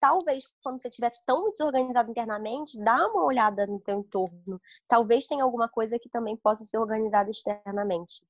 talvez 0.00 0.44
quando 0.62 0.80
você 0.80 0.88
estiver 0.88 1.12
tão 1.26 1.50
desorganizado 1.50 2.10
internamente, 2.10 2.82
dá 2.82 3.06
uma 3.08 3.24
olhada 3.24 3.66
no 3.66 3.78
teu 3.78 3.98
entorno. 3.98 4.60
Talvez 4.88 5.26
tenha 5.26 5.44
alguma 5.44 5.68
coisa 5.68 5.98
que 5.98 6.08
também 6.08 6.36
possa 6.36 6.64
ser 6.64 6.78
organizada 6.78 7.28
externamente. 7.28 8.24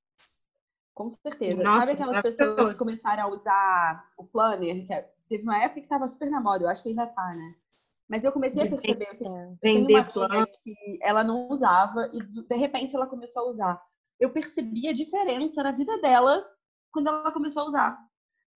Com 0.93 1.09
certeza. 1.09 1.63
Nossa, 1.63 1.87
Sabe 1.87 1.93
aquelas 1.93 2.21
pessoas 2.21 2.73
que 2.73 2.77
começaram 2.77 3.23
a 3.23 3.27
usar 3.27 4.11
o 4.17 4.25
planner? 4.25 4.85
Que 4.85 4.93
é, 4.93 5.09
teve 5.29 5.43
uma 5.43 5.57
época 5.57 5.79
que 5.79 5.85
estava 5.85 6.07
super 6.07 6.29
na 6.29 6.41
moda, 6.41 6.65
eu 6.65 6.69
acho 6.69 6.83
que 6.83 6.89
ainda 6.89 7.07
tá, 7.07 7.33
né? 7.33 7.55
Mas 8.11 8.25
eu 8.25 8.31
comecei 8.33 8.63
a 8.63 8.69
perceber 8.69 9.05
que 9.15 9.23
tem 9.61 9.85
uma 9.87 10.03
plano. 10.03 10.45
que 10.61 10.99
ela 11.01 11.23
não 11.23 11.47
usava 11.47 12.11
e 12.13 12.21
de 12.21 12.55
repente 12.57 12.93
ela 12.93 13.07
começou 13.07 13.43
a 13.43 13.49
usar. 13.49 13.81
Eu 14.19 14.31
percebi 14.33 14.89
a 14.89 14.93
diferença 14.93 15.63
na 15.63 15.71
vida 15.71 15.97
dela 16.01 16.45
quando 16.91 17.07
ela 17.07 17.31
começou 17.31 17.63
a 17.63 17.67
usar. 17.67 17.97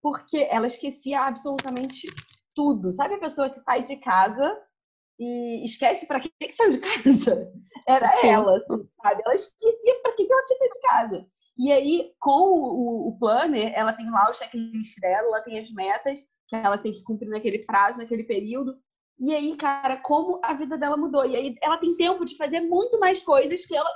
Porque 0.02 0.46
ela 0.50 0.66
esquecia 0.66 1.22
absolutamente 1.22 2.06
tudo. 2.54 2.92
Sabe 2.92 3.14
a 3.14 3.18
pessoa 3.18 3.48
que 3.48 3.58
sai 3.62 3.80
de 3.80 3.96
casa 3.96 4.62
e 5.18 5.64
esquece 5.64 6.06
para 6.06 6.20
que, 6.20 6.28
que 6.28 6.52
saiu 6.52 6.72
de 6.72 6.78
casa? 6.78 7.50
Era 7.88 8.12
Sim. 8.16 8.28
ela, 8.28 8.58
assim, 8.58 8.88
sabe? 9.02 9.22
Ela 9.24 9.34
esquecia 9.34 10.02
para 10.02 10.12
que, 10.12 10.26
que 10.26 10.32
ela 10.34 10.42
tinha 10.42 10.58
saído 10.58 10.74
de 10.74 10.80
casa. 10.82 11.26
E 11.56 11.72
aí, 11.72 12.12
com 12.20 12.30
o, 12.30 13.08
o 13.08 13.18
planner, 13.18 13.72
ela 13.74 13.94
tem 13.94 14.10
lá 14.10 14.28
o 14.28 14.34
checklist 14.34 15.00
dela, 15.00 15.28
ela 15.28 15.40
tem 15.40 15.58
as 15.58 15.70
metas 15.70 16.20
que 16.46 16.54
ela 16.54 16.76
tem 16.76 16.92
que 16.92 17.02
cumprir 17.02 17.30
naquele 17.30 17.64
prazo, 17.64 17.96
naquele 17.96 18.24
período. 18.24 18.76
E 19.18 19.34
aí, 19.34 19.56
cara, 19.56 19.96
como 19.96 20.40
a 20.42 20.52
vida 20.52 20.76
dela 20.76 20.96
mudou. 20.96 21.24
E 21.24 21.36
aí 21.36 21.54
ela 21.62 21.78
tem 21.78 21.96
tempo 21.96 22.24
de 22.24 22.36
fazer 22.36 22.60
muito 22.60 22.98
mais 23.00 23.22
coisas 23.22 23.64
que 23.64 23.74
ela 23.74 23.90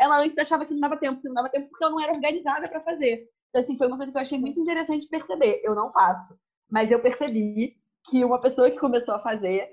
ela 0.00 0.20
antes 0.20 0.38
achava 0.38 0.64
que 0.64 0.72
não 0.72 0.80
dava 0.80 0.96
tempo, 0.96 1.20
que 1.20 1.26
não 1.26 1.34
dava 1.34 1.48
tempo 1.48 1.68
porque 1.68 1.82
ela 1.82 1.92
não 1.92 2.00
era 2.00 2.12
organizada 2.12 2.68
para 2.68 2.80
fazer. 2.80 3.28
Então, 3.48 3.62
assim, 3.62 3.76
foi 3.76 3.86
uma 3.86 3.96
coisa 3.96 4.12
que 4.12 4.18
eu 4.18 4.22
achei 4.22 4.38
muito 4.38 4.60
interessante 4.60 5.08
perceber. 5.08 5.60
Eu 5.64 5.74
não 5.74 5.92
faço, 5.92 6.38
mas 6.70 6.90
eu 6.90 7.00
percebi 7.00 7.76
que 8.08 8.24
uma 8.24 8.40
pessoa 8.40 8.70
que 8.70 8.78
começou 8.78 9.14
a 9.14 9.22
fazer 9.22 9.68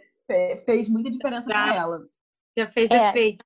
fez 0.65 0.89
muita 0.89 1.12
diferença 1.12 1.43
para 1.43 1.76
ela. 1.76 2.02
Já 2.58 2.71
fez 2.71 2.89
é. 2.89 3.10
efeito. 3.10 3.45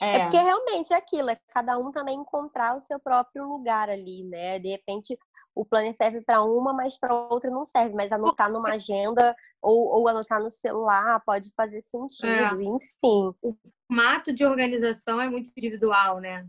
É. 0.00 0.16
é. 0.16 0.22
porque 0.22 0.38
realmente 0.38 0.92
é 0.92 0.96
aquilo, 0.96 1.30
é 1.30 1.38
cada 1.48 1.78
um 1.78 1.90
também 1.90 2.18
encontrar 2.18 2.76
o 2.76 2.80
seu 2.80 2.98
próprio 2.98 3.46
lugar 3.46 3.88
ali, 3.88 4.24
né? 4.24 4.58
De 4.58 4.68
repente, 4.68 5.18
o 5.54 5.64
planner 5.64 5.94
serve 5.94 6.20
para 6.20 6.42
uma, 6.42 6.72
mas 6.72 6.98
para 6.98 7.14
outra 7.14 7.50
não 7.50 7.64
serve. 7.64 7.94
Mas 7.94 8.12
anotar 8.12 8.50
numa 8.50 8.70
agenda 8.70 9.34
ou, 9.62 9.86
ou 9.88 10.08
anotar 10.08 10.40
no 10.40 10.50
celular 10.50 11.20
pode 11.24 11.52
fazer 11.56 11.80
sentido, 11.82 12.60
é. 12.60 12.64
enfim. 12.64 13.34
O 13.42 13.54
formato 13.88 14.32
de 14.32 14.44
organização 14.44 15.20
é 15.20 15.28
muito 15.28 15.50
individual, 15.56 16.20
né? 16.20 16.46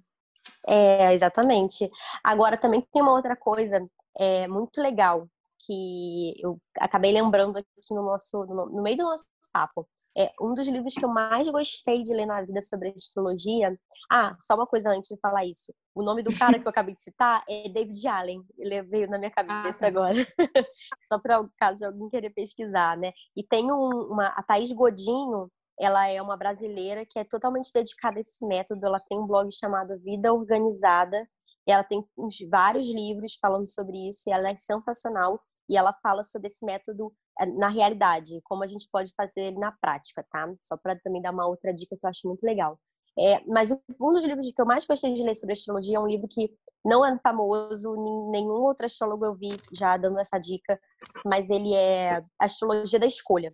É, 0.68 1.14
exatamente. 1.14 1.90
Agora 2.24 2.58
também 2.58 2.82
tem 2.92 3.02
uma 3.02 3.14
outra 3.14 3.36
coisa 3.36 3.86
é, 4.18 4.48
muito 4.48 4.82
legal 4.82 5.28
que 5.66 6.34
eu 6.40 6.60
acabei 6.80 7.12
lembrando 7.12 7.58
aqui 7.58 7.70
no 7.92 8.04
nosso 8.04 8.46
no, 8.46 8.82
meio 8.82 8.98
do 8.98 9.04
nosso 9.04 9.26
papo. 9.52 9.88
É 10.18 10.32
um 10.40 10.54
dos 10.54 10.68
livros 10.68 10.94
que 10.94 11.04
eu 11.04 11.10
mais 11.10 11.48
gostei 11.48 12.04
de 12.04 12.14
ler 12.14 12.26
na 12.26 12.42
vida 12.42 12.62
sobre 12.62 12.90
astrologia. 12.90 13.78
Ah, 14.12 14.36
só 14.40 14.56
uma 14.56 14.68
coisa 14.68 14.92
antes 14.92 15.10
de 15.10 15.20
falar 15.20 15.46
isso. 15.46 15.74
O 15.94 16.04
nome 16.04 16.22
do 16.24 16.38
cara 16.38 16.60
que 16.60 16.66
eu 16.66 16.70
acabei 16.70 16.94
de 16.94 17.02
citar 17.02 17.44
é 17.50 17.70
David 17.70 18.08
Allen. 18.08 18.46
Ele 18.58 18.82
veio 18.84 19.10
na 19.10 19.18
minha 19.18 19.32
cabeça 19.32 19.86
ah, 19.86 19.88
agora. 19.88 20.16
só 21.12 21.20
para 21.20 21.44
caso 21.58 21.86
alguém 21.86 22.10
querer 22.10 22.30
pesquisar, 22.30 22.98
né? 22.98 23.12
E 23.36 23.44
tem 23.44 23.72
um, 23.72 23.90
uma 24.12 24.28
a 24.28 24.44
Thaís 24.44 24.72
Godinho, 24.72 25.50
ela 25.80 26.08
é 26.08 26.22
uma 26.22 26.38
brasileira 26.38 27.06
que 27.06 27.20
é 27.20 27.24
totalmente 27.24 27.72
dedicada 27.74 28.18
a 28.18 28.22
esse 28.22 28.46
método. 28.46 28.86
Ela 28.86 29.00
tem 29.00 29.18
um 29.18 29.28
blog 29.28 29.50
chamado 29.52 29.98
Vida 30.00 30.34
Organizada. 30.34 31.28
E 31.68 31.72
ela 31.72 31.84
tem 31.84 32.06
vários 32.50 32.88
livros 32.88 33.38
falando 33.42 33.68
sobre 33.68 34.08
isso 34.08 34.30
e 34.30 34.32
ela 34.32 34.50
é 34.50 34.56
sensacional 34.56 35.42
e 35.70 35.78
ela 35.78 35.94
fala 36.02 36.24
sobre 36.24 36.48
esse 36.48 36.66
método 36.66 37.14
eh, 37.40 37.46
na 37.46 37.68
realidade, 37.68 38.42
como 38.44 38.64
a 38.64 38.68
gente 38.68 38.88
pode 38.92 39.14
fazer 39.16 39.48
ele 39.48 39.60
na 39.60 39.72
prática, 39.72 40.26
tá? 40.30 40.54
Só 40.62 40.78
para 40.78 41.00
também 41.00 41.22
dar 41.22 41.32
uma 41.32 41.48
outra 41.48 41.74
dica 41.74 41.96
que 41.98 42.06
eu 42.06 42.10
acho 42.10 42.28
muito 42.28 42.44
legal. 42.44 42.80
É, 43.18 43.42
mas 43.46 43.72
um 43.72 44.12
dos 44.12 44.26
livros 44.26 44.52
que 44.52 44.62
eu 44.62 44.66
mais 44.66 44.86
gostei 44.86 45.14
de 45.14 45.24
ler 45.24 45.36
sobre 45.36 45.54
astrologia 45.54 45.96
é 45.96 46.00
um 46.00 46.08
livro 46.08 46.28
que 46.30 46.54
não 46.84 47.06
é 47.06 47.18
famoso, 47.20 47.96
nenhum 48.30 48.62
outro 48.62 48.86
astrólogo 48.86 49.26
eu 49.26 49.34
vi 49.34 49.50
já 49.72 49.96
dando 49.96 50.20
essa 50.20 50.38
dica, 50.38 50.78
mas 51.26 51.50
ele 51.50 51.74
é 51.74 52.22
Astrologia 52.38 53.00
da 53.00 53.06
Escolha. 53.06 53.54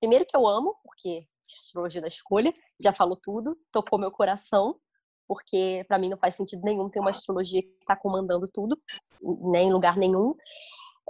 Primeiro 0.00 0.24
que 0.24 0.34
eu 0.34 0.46
amo, 0.48 0.74
porque 0.82 1.26
Astrologia 1.46 2.00
da 2.00 2.08
Escolha 2.08 2.52
já 2.80 2.92
falou 2.92 3.16
tudo, 3.22 3.54
tocou 3.70 3.98
meu 3.98 4.10
coração, 4.10 4.80
porque 5.28 5.84
para 5.88 5.98
mim 5.98 6.08
não 6.08 6.16
faz 6.16 6.34
sentido 6.34 6.62
nenhum 6.62 6.88
ter 6.88 7.00
uma 7.00 7.10
astrologia 7.10 7.62
que 7.62 7.76
está 7.80 7.94
comandando 7.94 8.46
tudo, 8.52 8.80
nem 9.22 9.68
em 9.68 9.72
lugar 9.72 9.96
nenhum. 9.96 10.34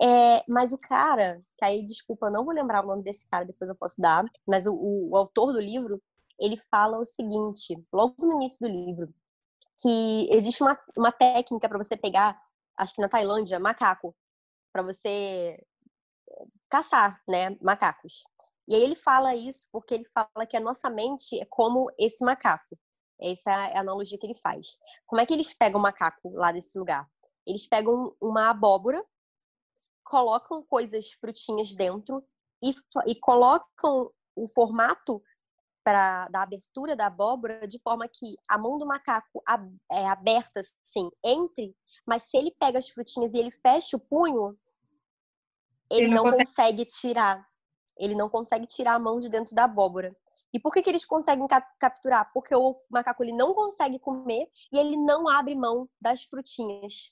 É, 0.01 0.43
mas 0.49 0.73
o 0.73 0.79
cara, 0.79 1.43
que 1.59 1.65
aí, 1.65 1.85
desculpa, 1.85 2.27
eu 2.27 2.31
não 2.33 2.45
vou 2.45 2.55
lembrar 2.55 2.85
o 2.85 2.89
nome 2.89 3.03
desse 3.03 3.29
cara, 3.29 3.45
depois 3.45 3.69
eu 3.69 3.77
posso 3.77 4.01
dar, 4.01 4.25
mas 4.47 4.67
o, 4.67 4.73
o, 4.73 5.11
o 5.11 5.17
autor 5.17 5.53
do 5.53 5.61
livro, 5.61 6.03
ele 6.39 6.57
fala 6.71 6.99
o 6.99 7.05
seguinte, 7.05 7.77
logo 7.93 8.15
no 8.19 8.33
início 8.33 8.67
do 8.67 8.73
livro, 8.73 9.15
que 9.81 10.29
existe 10.31 10.63
uma, 10.63 10.79
uma 10.97 11.13
técnica 11.13 11.69
para 11.69 11.79
você 11.79 11.97
pegar, 11.97 12.41
acho 12.77 12.95
que 12.95 13.03
na 13.03 13.09
Tailândia, 13.09 13.61
macaco, 13.61 14.15
para 14.73 14.83
você 14.83 15.63
caçar, 16.69 17.21
né, 17.29 17.57
macacos. 17.61 18.25
E 18.67 18.75
aí 18.75 18.83
ele 18.83 18.97
fala 18.97 19.35
isso 19.35 19.69
porque 19.71 19.95
ele 19.95 20.09
fala 20.15 20.47
que 20.49 20.57
a 20.57 20.61
nossa 20.61 20.89
mente 20.89 21.39
é 21.39 21.45
como 21.45 21.91
esse 21.99 22.25
macaco. 22.25 22.79
Essa 23.21 23.51
é 23.51 23.77
a 23.77 23.81
analogia 23.81 24.19
que 24.19 24.27
ele 24.27 24.39
faz. 24.39 24.79
Como 25.07 25.21
é 25.21 25.27
que 25.27 25.35
eles 25.35 25.53
pegam 25.53 25.79
o 25.79 25.83
macaco 25.83 26.31
lá 26.35 26.51
desse 26.51 26.79
lugar? 26.79 27.07
Eles 27.47 27.69
pegam 27.69 28.17
uma 28.21 28.51
abóbora 28.51 29.05
colocam 30.05 30.63
coisas 30.65 31.13
frutinhas 31.13 31.75
dentro 31.75 32.25
e, 32.63 32.75
e 33.07 33.15
colocam 33.15 34.11
o 34.37 34.47
formato 34.49 35.23
para 35.85 36.29
da 36.29 36.43
abertura 36.43 36.95
da 36.95 37.07
abóbora 37.07 37.67
de 37.67 37.79
forma 37.81 38.07
que 38.09 38.37
a 38.49 38.57
mão 38.57 38.79
do 38.79 38.87
macaco 38.87 39.43
é 39.91 40.07
aberta 40.07 40.61
assim 40.61 41.11
entre, 41.25 41.75
mas 42.07 42.25
se 42.25 42.37
ele 42.37 42.55
pega 42.59 42.79
as 42.79 42.89
frutinhas 42.89 43.35
e 43.35 43.39
ele 43.39 43.51
fecha 43.51 43.97
o 43.97 44.01
punho, 44.01 44.57
ele, 45.91 46.05
ele 46.05 46.15
não, 46.15 46.25
não 46.25 46.31
consegue... 46.31 46.47
consegue... 46.47 46.85
tirar. 46.87 47.47
Ele 47.99 48.15
não 48.15 48.29
consegue 48.31 48.67
tirar 48.67 48.95
a 48.95 48.99
mão 48.99 49.21
de 49.21 49.29
dentro 49.29 49.55
da 49.55 49.65
abóbora. 49.65 50.17
E 50.53 50.61
por 50.61 50.73
que, 50.73 50.83
que 50.83 50.91
eles 50.91 51.05
conseguem 51.05 51.47
capturar? 51.79 52.31
Porque 52.33 52.55
o 52.55 52.81
macaco 52.91 53.23
ele 53.23 53.33
não 53.33 53.53
consegue 53.53 53.99
comer 53.99 54.49
e 54.73 54.79
ele 54.79 54.97
não 54.97 55.29
abre 55.29 55.55
mão 55.55 55.89
das 56.01 56.23
frutinhas 56.25 57.11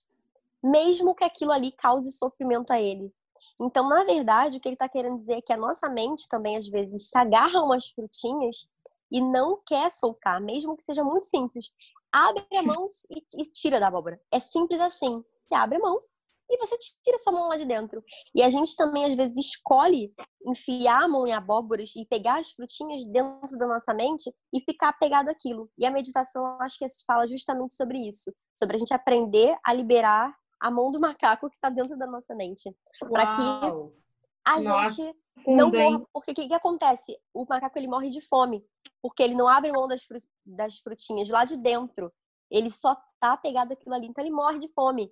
mesmo 0.63 1.15
que 1.15 1.25
aquilo 1.25 1.53
ali 1.53 1.73
cause 1.73 2.13
sofrimento 2.13 2.73
a 2.73 2.81
ele. 2.81 3.13
Então, 3.61 3.89
na 3.89 4.05
verdade, 4.05 4.57
o 4.57 4.61
que 4.61 4.69
ele 4.69 4.75
está 4.75 4.89
querendo 4.89 5.19
dizer 5.19 5.35
é 5.35 5.43
que 5.43 5.53
a 5.53 5.57
nossa 5.57 5.89
mente 5.89 6.29
também, 6.29 6.57
às 6.57 6.69
vezes, 6.69 7.09
se 7.09 7.19
agarra 7.19 7.63
umas 7.63 7.89
frutinhas 7.89 8.69
e 9.11 9.21
não 9.21 9.61
quer 9.67 9.91
soltar, 9.91 10.41
mesmo 10.41 10.77
que 10.77 10.85
seja 10.85 11.03
muito 11.03 11.27
simples. 11.27 11.73
Abre 12.13 12.45
a 12.57 12.63
mão 12.63 12.87
e, 13.11 13.43
e 13.43 13.53
tira 13.53 13.81
da 13.81 13.87
abóbora. 13.87 14.21
É 14.31 14.39
simples 14.39 14.81
assim. 14.81 15.23
Você 15.45 15.55
abre 15.55 15.77
a 15.77 15.81
mão 15.81 16.01
e 16.49 16.57
você 16.59 16.77
tira 17.05 17.19
sua 17.19 17.33
mão 17.33 17.49
lá 17.49 17.57
de 17.57 17.65
dentro. 17.65 18.03
E 18.35 18.43
a 18.43 18.51
gente 18.51 18.75
também, 18.77 19.05
às 19.05 19.15
vezes, 19.15 19.37
escolhe 19.37 20.13
enfiar 20.47 21.05
a 21.05 21.09
mão 21.09 21.27
em 21.27 21.33
abóboras 21.33 21.95
e 21.97 22.05
pegar 22.07 22.39
as 22.39 22.51
frutinhas 22.51 23.05
dentro 23.07 23.57
da 23.57 23.67
nossa 23.67 23.95
mente 23.95 24.33
e 24.53 24.61
ficar 24.61 24.93
pegado 24.95 25.31
àquilo. 25.31 25.71
E 25.79 25.87
a 25.87 25.91
meditação, 25.91 26.61
acho 26.61 26.79
que 26.79 26.87
fala 27.07 27.27
justamente 27.27 27.75
sobre 27.75 27.99
isso. 27.99 28.33
Sobre 28.57 28.77
a 28.77 28.79
gente 28.79 28.93
aprender 28.93 29.57
a 29.65 29.73
liberar 29.73 30.35
a 30.61 30.71
mão 30.71 30.91
do 30.91 31.01
macaco 31.01 31.49
que 31.49 31.57
está 31.57 31.71
dentro 31.71 31.97
da 31.97 32.07
nossa 32.07 32.35
mente. 32.35 32.75
Para 32.99 33.33
que 33.33 33.41
a 34.45 34.61
Nossa, 34.61 34.95
gente 34.95 35.17
não 35.47 35.71
morra. 35.71 36.07
Porque 36.13 36.33
o 36.33 36.35
que, 36.35 36.49
que, 36.49 36.55
acontece? 36.55 37.19
O 37.33 37.47
macaco 37.49 37.79
ele 37.79 37.89
morre 37.89 38.11
de 38.11 38.21
fome, 38.21 38.65
porque 39.03 39.23
ele 39.23 39.35
não 39.35 39.49
abre 39.49 39.73
mão 39.73 39.89
das, 39.89 40.07
das 40.45 40.79
frutinhas 40.79 41.29
lá 41.29 41.45
de 41.45 41.57
dentro. 41.57 42.13
Ele 42.51 42.71
só 42.71 42.97
tá 43.19 43.37
pegado 43.37 43.73
aquilo 43.73 43.95
ali, 43.95 44.07
então 44.07 44.23
ele 44.23 44.35
morre 44.35 44.59
de 44.59 44.69
fome. 44.73 45.11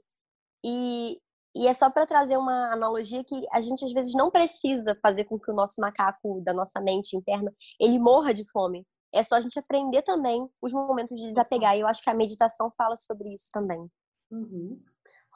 E, 0.65 1.19
e 1.55 1.67
é 1.67 1.73
só 1.73 1.89
para 1.89 2.07
trazer 2.07 2.37
uma 2.37 2.73
analogia 2.73 3.25
que 3.25 3.47
a 3.53 3.61
gente 3.61 3.85
às 3.85 3.93
vezes 3.93 4.13
não 4.15 4.31
precisa 4.31 4.99
fazer 5.01 5.25
com 5.25 5.39
que 5.39 5.51
o 5.51 5.55
nosso 5.55 5.81
macaco 5.81 6.41
da 6.43 6.53
nossa 6.53 6.81
mente 6.81 7.17
interna 7.17 7.55
ele 7.81 7.99
morra 7.99 8.35
de 8.35 8.45
fome. 8.51 8.85
É 9.15 9.23
só 9.23 9.37
a 9.37 9.41
gente 9.41 9.59
aprender 9.59 10.03
também 10.03 10.47
os 10.61 10.73
momentos 10.73 11.17
de 11.17 11.29
desapegar. 11.29 11.77
E 11.77 11.81
eu 11.81 11.87
acho 11.87 12.03
que 12.03 12.11
a 12.11 12.15
meditação 12.15 12.71
fala 12.77 12.97
sobre 12.97 13.33
isso 13.33 13.49
também. 13.53 13.89
Uhum. 14.31 14.83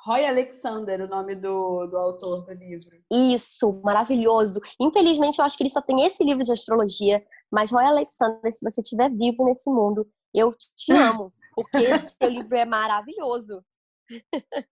Roy 0.05 0.27
Alexander, 0.27 1.01
o 1.03 1.09
nome 1.09 1.37
do, 1.37 1.87
do 1.87 1.97
autor 1.97 2.45
do 2.45 2.53
livro. 2.53 2.99
Isso, 3.11 3.81
maravilhoso. 3.85 4.61
Infelizmente, 4.81 5.39
eu 5.39 5.45
acho 5.45 5.57
que 5.57 5.63
ele 5.63 5.71
só 5.71 5.81
tem 5.81 6.05
esse 6.05 6.25
livro 6.25 6.43
de 6.43 6.51
astrologia, 6.51 7.25
mas 7.51 7.71
Roy 7.71 7.85
Alexander, 7.85 8.53
se 8.53 8.69
você 8.69 8.81
estiver 8.81 9.09
vivo 9.11 9.45
nesse 9.45 9.71
mundo, 9.71 10.05
eu 10.35 10.51
te 10.51 10.91
amo, 10.93 11.33
porque 11.55 11.77
esse 11.77 12.17
seu 12.21 12.29
livro 12.29 12.57
é 12.57 12.65
maravilhoso. 12.65 13.65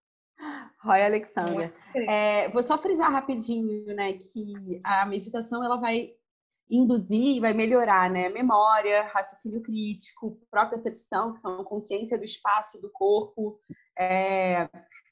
Roy 0.83 1.03
Alexander. 1.03 1.73
É, 2.09 2.49
vou 2.49 2.63
só 2.63 2.77
frisar 2.77 3.13
rapidinho, 3.13 3.85
né, 3.95 4.15
que 4.15 4.81
a 4.83 5.07
meditação 5.07 5.63
ela 5.63 5.77
vai 5.77 6.13
induzir, 6.69 7.41
vai 7.41 7.53
melhorar, 7.53 8.09
né, 8.11 8.29
memória, 8.29 9.03
raciocínio 9.13 9.61
crítico, 9.61 10.41
própria 10.51 10.81
percepção, 10.81 11.35
que 11.35 11.41
são 11.41 11.63
consciência 11.65 12.17
do 12.17 12.25
espaço, 12.25 12.81
do 12.81 12.91
corpo, 12.91 13.61
é, 13.99 14.69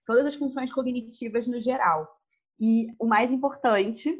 todas 0.08 0.24
as 0.24 0.34
funções 0.34 0.72
cognitivas 0.72 1.46
no 1.46 1.60
geral. 1.60 2.08
E 2.58 2.86
o 2.98 3.04
mais 3.04 3.30
importante 3.30 4.10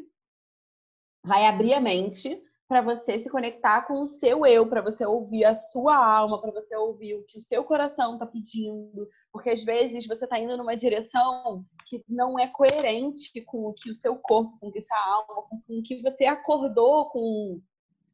vai 1.25 1.47
abrir 1.47 1.73
a 1.73 1.81
mente 1.81 2.39
para 2.67 2.79
você 2.79 3.17
se 3.17 3.27
conectar 3.27 3.87
com 3.87 4.03
o 4.03 4.05
seu 4.05 4.45
eu, 4.45 4.69
para 4.69 4.83
você 4.83 5.03
ouvir 5.03 5.45
a 5.45 5.55
sua 5.55 5.95
alma, 5.97 6.39
para 6.39 6.51
você 6.51 6.75
ouvir 6.75 7.15
o 7.15 7.23
que 7.23 7.39
o 7.39 7.41
seu 7.41 7.63
coração 7.63 8.13
está 8.13 8.27
pedindo, 8.27 9.09
porque 9.31 9.49
às 9.49 9.63
vezes 9.63 10.05
você 10.05 10.25
está 10.25 10.37
indo 10.37 10.55
numa 10.55 10.75
direção 10.75 11.65
que 11.87 12.05
não 12.07 12.37
é 12.37 12.45
coerente 12.45 13.43
com 13.45 13.65
o 13.65 13.73
que 13.73 13.89
o 13.89 13.95
seu 13.95 14.15
corpo, 14.15 14.59
com 14.59 14.67
o 14.67 14.71
que 14.71 14.81
sua 14.81 15.03
alma, 15.03 15.47
com 15.65 15.79
o 15.79 15.81
que 15.81 15.99
você 16.03 16.25
acordou 16.25 17.09
com, 17.09 17.59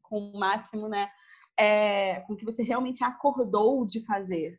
com 0.01 0.31
o 0.31 0.39
máximo, 0.39 0.87
né? 0.87 1.09
É, 1.59 2.21
com 2.21 2.33
o 2.33 2.37
que 2.37 2.45
você 2.45 2.63
realmente 2.63 3.03
acordou 3.03 3.85
de 3.85 4.05
fazer. 4.05 4.57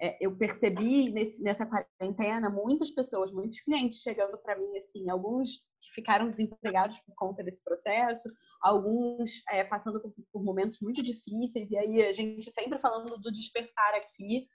É, 0.00 0.16
eu 0.20 0.36
percebi 0.36 1.10
nesse, 1.10 1.40
nessa 1.42 1.66
quarentena 1.66 2.50
muitas 2.50 2.90
pessoas, 2.90 3.32
muitos 3.32 3.60
clientes 3.60 4.00
chegando 4.00 4.38
para 4.38 4.58
mim, 4.58 4.76
assim, 4.76 5.08
alguns 5.08 5.58
que 5.80 5.92
ficaram 5.92 6.28
desempregados 6.30 6.98
por 7.00 7.14
conta 7.14 7.42
desse 7.42 7.62
processo, 7.62 8.28
alguns 8.60 9.42
é, 9.50 9.64
passando 9.64 10.00
por, 10.00 10.12
por, 10.32 10.42
momentos 10.42 10.80
muito 10.80 11.02
difíceis, 11.02 11.70
e 11.70 11.76
aí 11.76 12.02
a 12.02 12.12
gente 12.12 12.50
sempre 12.50 12.78
falando 12.78 13.16
do 13.18 13.32
despertar 13.32 13.94
aqui, 13.94 14.46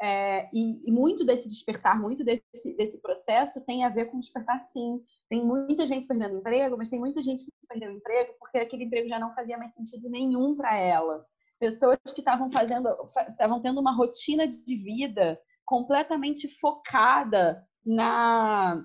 é, 0.00 0.48
e, 0.52 0.88
e, 0.88 0.90
muito 0.90 1.24
desse 1.24 1.46
despertar, 1.46 2.00
muito 2.00 2.24
desse, 2.24 2.74
desse 2.76 3.00
processo 3.00 3.64
tem 3.64 3.84
a 3.84 3.88
ver 3.88 4.06
com 4.06 4.18
despertar 4.18 4.58
sim. 4.72 5.00
Tem 5.28 5.44
muita 5.44 5.86
gente 5.86 6.08
perdendo 6.08 6.34
emprego, 6.34 6.76
mas 6.76 6.88
tem 6.88 6.98
muita 6.98 7.22
gente 7.22 7.44
que 7.44 7.52
perdeu 7.68 7.92
emprego 7.92 8.34
porque 8.40 8.58
aquele 8.58 8.84
emprego 8.84 9.08
já 9.08 9.20
não 9.20 9.32
fazia 9.32 9.56
mais 9.56 9.72
sentido 9.72 10.10
nenhum 10.10 10.56
para 10.56 10.76
ela 10.76 11.24
pessoas 11.62 11.96
que 12.12 12.20
estavam 12.20 12.50
fazendo, 12.50 12.88
estavam 13.28 13.62
tendo 13.62 13.80
uma 13.80 13.94
rotina 13.94 14.48
de 14.48 14.76
vida 14.76 15.40
completamente 15.64 16.48
focada 16.58 17.64
na 17.86 18.84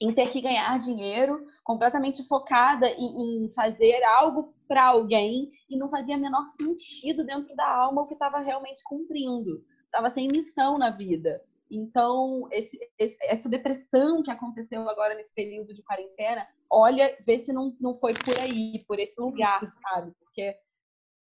em 0.00 0.12
ter 0.12 0.30
que 0.30 0.40
ganhar 0.40 0.78
dinheiro, 0.78 1.44
completamente 1.64 2.22
focada 2.28 2.88
em, 2.88 3.46
em 3.46 3.48
fazer 3.48 4.00
algo 4.04 4.54
para 4.68 4.84
alguém 4.84 5.50
e 5.68 5.76
não 5.76 5.90
fazia 5.90 6.16
menor 6.16 6.44
sentido 6.56 7.24
dentro 7.24 7.54
da 7.56 7.68
alma 7.68 8.02
o 8.02 8.06
que 8.06 8.14
estava 8.14 8.38
realmente 8.38 8.82
cumprindo, 8.84 9.64
estava 9.86 10.10
sem 10.10 10.28
missão 10.28 10.74
na 10.74 10.90
vida. 10.90 11.42
Então, 11.68 12.46
esse, 12.52 12.78
esse, 12.96 13.16
essa 13.22 13.48
depressão 13.48 14.22
que 14.22 14.30
aconteceu 14.30 14.88
agora 14.88 15.16
nesse 15.16 15.34
período 15.34 15.74
de 15.74 15.82
quarentena, 15.82 16.46
olha, 16.70 17.16
vê 17.26 17.40
se 17.40 17.52
não, 17.52 17.76
não 17.80 17.92
foi 17.94 18.12
por 18.14 18.38
aí, 18.38 18.78
por 18.86 19.00
esse 19.00 19.20
lugar, 19.20 19.60
sabe? 19.82 20.12
Porque 20.20 20.56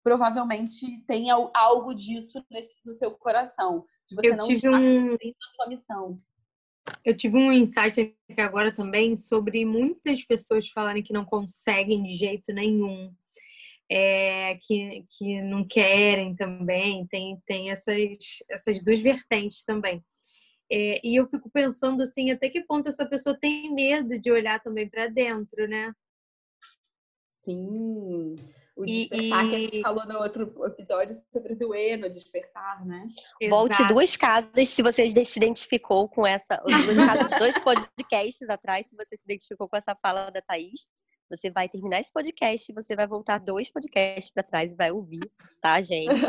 provavelmente 0.04 1.00
tem 1.06 1.30
algo 1.30 1.94
disso 1.94 2.44
nesse, 2.50 2.78
no 2.84 2.92
seu 2.92 3.10
coração. 3.12 3.86
De 4.06 4.14
você 4.14 4.28
eu 4.28 4.36
não 4.36 4.46
tive 4.46 4.68
um... 4.68 5.14
a 5.14 5.48
sua 5.56 5.66
missão. 5.66 6.16
Eu 7.02 7.16
tive 7.16 7.38
um 7.38 7.50
insight 7.50 8.14
aqui 8.30 8.40
agora 8.40 8.70
também 8.70 9.16
sobre 9.16 9.64
muitas 9.64 10.22
pessoas 10.22 10.68
falarem 10.68 11.02
que 11.02 11.14
não 11.14 11.24
conseguem 11.24 12.02
de 12.02 12.14
jeito 12.14 12.52
nenhum. 12.52 13.12
É, 13.90 14.58
que, 14.62 15.04
que 15.16 15.42
não 15.42 15.66
querem 15.66 16.34
também, 16.34 17.06
tem, 17.06 17.38
tem 17.46 17.70
essas, 17.70 17.98
essas 18.48 18.82
duas 18.82 19.00
vertentes 19.00 19.62
também. 19.64 20.02
É, 20.70 21.00
e 21.06 21.16
eu 21.16 21.26
fico 21.26 21.50
pensando 21.50 22.02
assim, 22.02 22.30
até 22.30 22.48
que 22.48 22.62
ponto 22.62 22.88
essa 22.88 23.06
pessoa 23.06 23.38
tem 23.38 23.72
medo 23.74 24.18
de 24.18 24.30
olhar 24.30 24.62
também 24.62 24.88
para 24.88 25.06
dentro, 25.08 25.68
né? 25.68 25.94
Sim. 27.44 28.36
O 28.76 28.84
despertar 28.84 29.44
e, 29.44 29.50
que 29.50 29.56
a 29.56 29.58
gente 29.58 29.80
falou 29.80 30.04
no 30.06 30.18
outro 30.18 30.52
episódio 30.66 31.14
sobre 31.32 31.54
doer 31.54 31.96
no 31.96 32.10
despertar, 32.10 32.84
né? 32.84 33.06
Volte 33.48 33.86
duas 33.86 34.16
casas 34.16 34.68
se 34.68 34.82
você 34.82 35.08
se 35.24 35.38
identificou 35.38 36.08
com 36.08 36.26
essa. 36.26 36.56
Duas 36.56 36.96
casas, 36.96 37.38
dois 37.38 37.58
podcasts 37.58 38.48
atrás, 38.48 38.88
se 38.88 38.96
você 38.96 39.16
se 39.16 39.24
identificou 39.24 39.68
com 39.68 39.76
essa 39.76 39.94
fala 40.02 40.30
da 40.30 40.42
Thaís. 40.42 40.88
Você 41.30 41.50
vai 41.50 41.68
terminar 41.68 42.00
esse 42.00 42.12
podcast 42.12 42.70
e 42.70 42.74
você 42.74 42.94
vai 42.94 43.06
voltar 43.06 43.38
dois 43.38 43.70
podcasts 43.70 44.30
para 44.30 44.42
trás 44.42 44.72
e 44.72 44.76
vai 44.76 44.90
ouvir, 44.90 45.30
tá, 45.60 45.80
gente? 45.80 46.20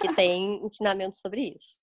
Que 0.00 0.14
tem 0.14 0.62
ensinamento 0.62 1.16
sobre 1.16 1.54
isso. 1.54 1.80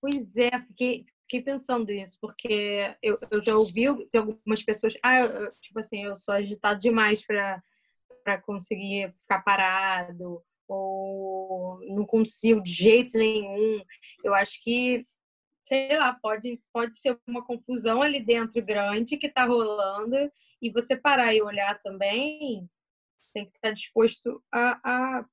Pois 0.00 0.36
é, 0.36 0.50
fiquei, 0.68 1.04
fiquei 1.22 1.42
pensando 1.42 1.86
nisso, 1.86 2.16
porque 2.20 2.96
eu, 3.02 3.18
eu 3.30 3.44
já 3.44 3.56
ouvi 3.56 3.84
de 4.10 4.18
algumas 4.18 4.62
pessoas, 4.62 4.94
ah, 5.02 5.20
eu, 5.20 5.52
tipo 5.60 5.78
assim, 5.78 6.04
eu 6.04 6.16
sou 6.16 6.34
agitado 6.34 6.80
demais 6.80 7.24
para 7.24 7.62
para 8.22 8.40
conseguir 8.40 9.12
ficar 9.18 9.40
parado 9.42 10.42
ou 10.68 11.78
não 11.88 12.06
consigo 12.06 12.62
de 12.62 12.72
jeito 12.72 13.18
nenhum. 13.18 13.82
Eu 14.24 14.34
acho 14.34 14.62
que, 14.62 15.06
sei 15.66 15.98
lá, 15.98 16.14
pode, 16.14 16.60
pode 16.72 16.96
ser 16.96 17.18
uma 17.26 17.44
confusão 17.44 18.02
ali 18.02 18.24
dentro 18.24 18.64
grande 18.64 19.16
que 19.16 19.26
está 19.26 19.44
rolando 19.44 20.16
e 20.60 20.70
você 20.70 20.96
parar 20.96 21.34
e 21.34 21.42
olhar 21.42 21.80
também, 21.82 22.68
tem 23.32 23.44
que 23.46 23.56
estar 23.56 23.68
tá 23.68 23.74
disposto 23.74 24.42
a, 24.52 24.80
a 24.84 25.24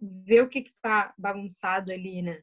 ver 0.00 0.42
o 0.42 0.48
que 0.48 0.60
está 0.60 1.14
bagunçado 1.16 1.92
ali, 1.92 2.22
né? 2.22 2.42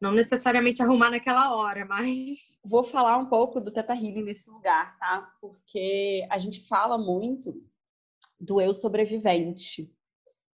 Não 0.00 0.12
necessariamente 0.12 0.82
arrumar 0.82 1.10
naquela 1.10 1.54
hora, 1.54 1.84
mas. 1.84 2.58
Vou 2.64 2.82
falar 2.82 3.18
um 3.18 3.26
pouco 3.26 3.60
do 3.60 3.70
Teta 3.70 3.92
Healing 3.92 4.22
nesse 4.22 4.48
lugar, 4.48 4.96
tá? 4.98 5.30
Porque 5.40 6.26
a 6.30 6.38
gente 6.38 6.66
fala 6.66 6.96
muito 6.96 7.62
do 8.40 8.60
eu 8.60 8.72
sobrevivente. 8.72 9.92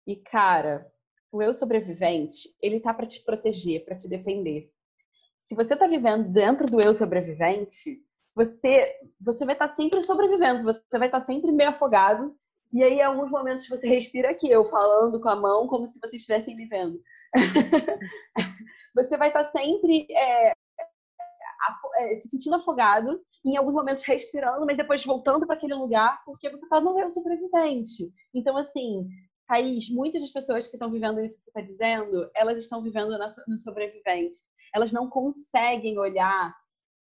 E 0.06 0.16
cara, 0.16 0.90
o 1.30 1.42
eu 1.42 1.52
sobrevivente, 1.52 2.48
ele 2.62 2.80
tá 2.80 2.94
para 2.94 3.06
te 3.06 3.20
proteger, 3.20 3.84
para 3.84 3.96
te 3.96 4.08
defender. 4.08 4.70
Se 5.44 5.54
você 5.54 5.76
tá 5.76 5.86
vivendo 5.86 6.30
dentro 6.30 6.66
do 6.66 6.80
eu 6.80 6.94
sobrevivente, 6.94 8.02
você 8.34 8.96
você 9.20 9.44
vai 9.44 9.54
estar 9.54 9.68
tá 9.68 9.76
sempre 9.76 10.00
sobrevivendo, 10.02 10.64
você 10.64 10.98
vai 10.98 11.08
estar 11.08 11.20
tá 11.20 11.26
sempre 11.26 11.52
meio 11.52 11.70
afogado. 11.70 12.34
E 12.72 12.82
aí, 12.82 12.94
em 12.94 13.02
alguns 13.02 13.30
momentos, 13.30 13.68
você 13.68 13.86
respira 13.86 14.30
aqui, 14.30 14.50
eu 14.50 14.64
falando 14.64 15.20
com 15.20 15.28
a 15.28 15.36
mão, 15.36 15.68
como 15.68 15.86
se 15.86 16.00
vocês 16.00 16.14
estivessem 16.14 16.56
me 16.56 16.66
vendo. 16.66 17.00
você 18.94 19.16
vai 19.16 19.28
estar 19.28 19.44
tá 19.44 19.52
sempre 19.52 20.06
é, 20.10 20.54
se 22.20 22.28
sentindo 22.28 22.56
afogado, 22.56 23.20
em 23.44 23.56
alguns 23.56 23.74
momentos 23.74 24.02
respirando, 24.02 24.64
mas 24.64 24.78
depois 24.78 25.04
voltando 25.04 25.46
para 25.46 25.56
aquele 25.56 25.74
lugar, 25.74 26.22
porque 26.24 26.50
você 26.50 26.64
está 26.64 26.80
no 26.80 26.98
eu 26.98 27.10
sobrevivente. 27.10 28.10
Então, 28.34 28.56
assim, 28.56 29.06
Thaís, 29.46 29.90
muitas 29.90 30.22
das 30.22 30.30
pessoas 30.30 30.66
que 30.66 30.76
estão 30.76 30.90
vivendo 30.90 31.20
isso 31.20 31.36
que 31.36 31.44
você 31.44 31.50
está 31.50 31.60
dizendo, 31.60 32.28
elas 32.34 32.58
estão 32.58 32.82
vivendo 32.82 33.16
no 33.46 33.58
sobrevivente. 33.58 34.38
Elas 34.74 34.92
não 34.92 35.08
conseguem 35.08 35.98
olhar 35.98 36.54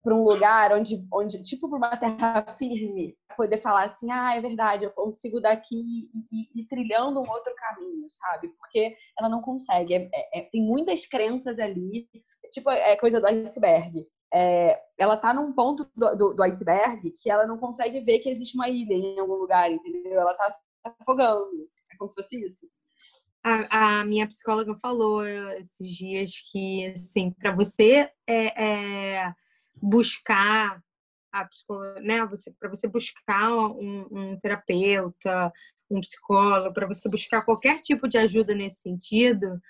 para 0.02 0.14
um 0.14 0.22
lugar 0.22 0.72
onde, 0.72 1.04
onde 1.12 1.42
tipo 1.42 1.68
para 1.68 1.78
uma 1.78 1.96
terra 1.96 2.42
firme, 2.56 3.16
poder 3.36 3.58
falar 3.58 3.86
assim, 3.86 4.10
ah, 4.10 4.36
é 4.36 4.40
verdade, 4.40 4.84
eu 4.84 4.92
consigo 4.92 5.40
daqui 5.40 6.08
e, 6.54 6.64
trilhando 6.68 7.20
um 7.20 7.28
outro 7.28 7.52
caminho, 7.56 8.06
sabe? 8.10 8.48
Porque 8.50 8.96
ela 9.18 9.28
não 9.28 9.40
consegue. 9.40 9.94
É, 9.94 10.10
é, 10.32 10.42
tem 10.42 10.62
muitas 10.62 11.06
crenças 11.06 11.58
ali, 11.58 12.08
tipo 12.52 12.70
é 12.70 12.94
coisa 12.96 13.20
do 13.20 13.26
iceberg 13.26 14.06
é, 14.32 14.78
ela 14.98 15.14
está 15.14 15.32
num 15.32 15.52
ponto 15.52 15.90
do, 15.94 16.16
do, 16.16 16.34
do, 16.34 16.42
iceberg 16.42 17.10
que 17.10 17.30
ela 17.30 17.46
não 17.46 17.58
consegue 17.58 18.00
ver 18.00 18.18
que 18.18 18.28
existe 18.28 18.54
uma 18.54 18.68
ilha 18.68 18.94
em 18.94 19.18
algum 19.18 19.34
lugar, 19.34 19.70
entendeu? 19.70 20.20
Ela 20.20 20.32
está 20.32 20.54
afogando. 20.84 21.50
É 21.92 21.96
como 21.96 22.08
se 22.08 22.14
fosse 22.14 22.44
isso. 22.44 22.66
A, 23.42 24.00
a, 24.00 24.04
minha 24.04 24.26
psicóloga 24.26 24.74
falou 24.80 25.24
esses 25.26 25.90
dias 25.90 26.32
que, 26.50 26.86
assim, 26.88 27.30
para 27.30 27.54
você 27.54 28.10
é, 28.26 28.64
é, 28.64 29.34
buscar 29.80 30.82
a 31.30 31.44
psicóloga, 31.44 32.00
né? 32.00 32.26
Você, 32.26 32.52
para 32.58 32.68
você 32.68 32.88
buscar 32.88 33.54
um, 33.54 34.06
um 34.10 34.38
terapeuta, 34.38 35.52
um 35.88 36.00
psicólogo, 36.00 36.74
para 36.74 36.88
você 36.88 37.08
buscar 37.08 37.44
qualquer 37.44 37.80
tipo 37.80 38.08
de 38.08 38.18
ajuda 38.18 38.54
nesse 38.54 38.80
sentido, 38.80 39.60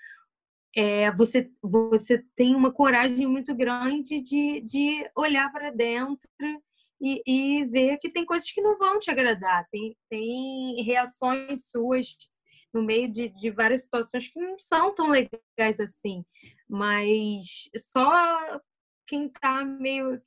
é, 0.77 1.11
você, 1.11 1.49
você 1.59 2.23
tem 2.35 2.53
uma 2.53 2.71
coragem 2.71 3.25
muito 3.25 3.55
grande 3.55 4.21
de, 4.21 4.61
de 4.61 5.09
olhar 5.15 5.51
para 5.51 5.71
dentro 5.71 6.29
e, 7.01 7.23
e, 7.25 7.65
ver 7.65 7.97
que 7.97 8.11
tem 8.11 8.23
coisas 8.23 8.51
que 8.51 8.61
não 8.61 8.77
vão 8.77 8.99
te 8.99 9.09
agradar, 9.09 9.67
tem, 9.71 9.97
tem 10.07 10.83
reações 10.83 11.71
suas 11.71 12.15
no 12.71 12.83
meio 12.83 13.11
de, 13.11 13.27
de 13.29 13.49
várias 13.49 13.81
situações 13.81 14.27
que 14.27 14.39
não 14.39 14.59
são 14.59 14.93
tão 14.93 15.07
legais 15.07 15.79
assim, 15.79 16.23
mas 16.69 17.67
só 17.75 18.61
quem 19.07 19.25
está 19.25 19.65
meio 19.65 20.21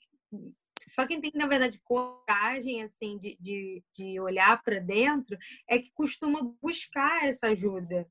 só 0.89 1.07
quem 1.07 1.21
tem, 1.21 1.31
na 1.37 1.47
verdade, 1.47 1.81
coragem, 1.85 2.83
assim, 2.83 3.17
de, 3.17 3.37
de, 3.39 3.81
de 3.95 4.19
olhar 4.19 4.61
para 4.61 4.81
dentro, 4.81 5.39
é 5.69 5.79
que 5.79 5.93
costuma 5.93 6.43
buscar 6.61 7.29
essa 7.29 7.49
ajuda. 7.49 8.09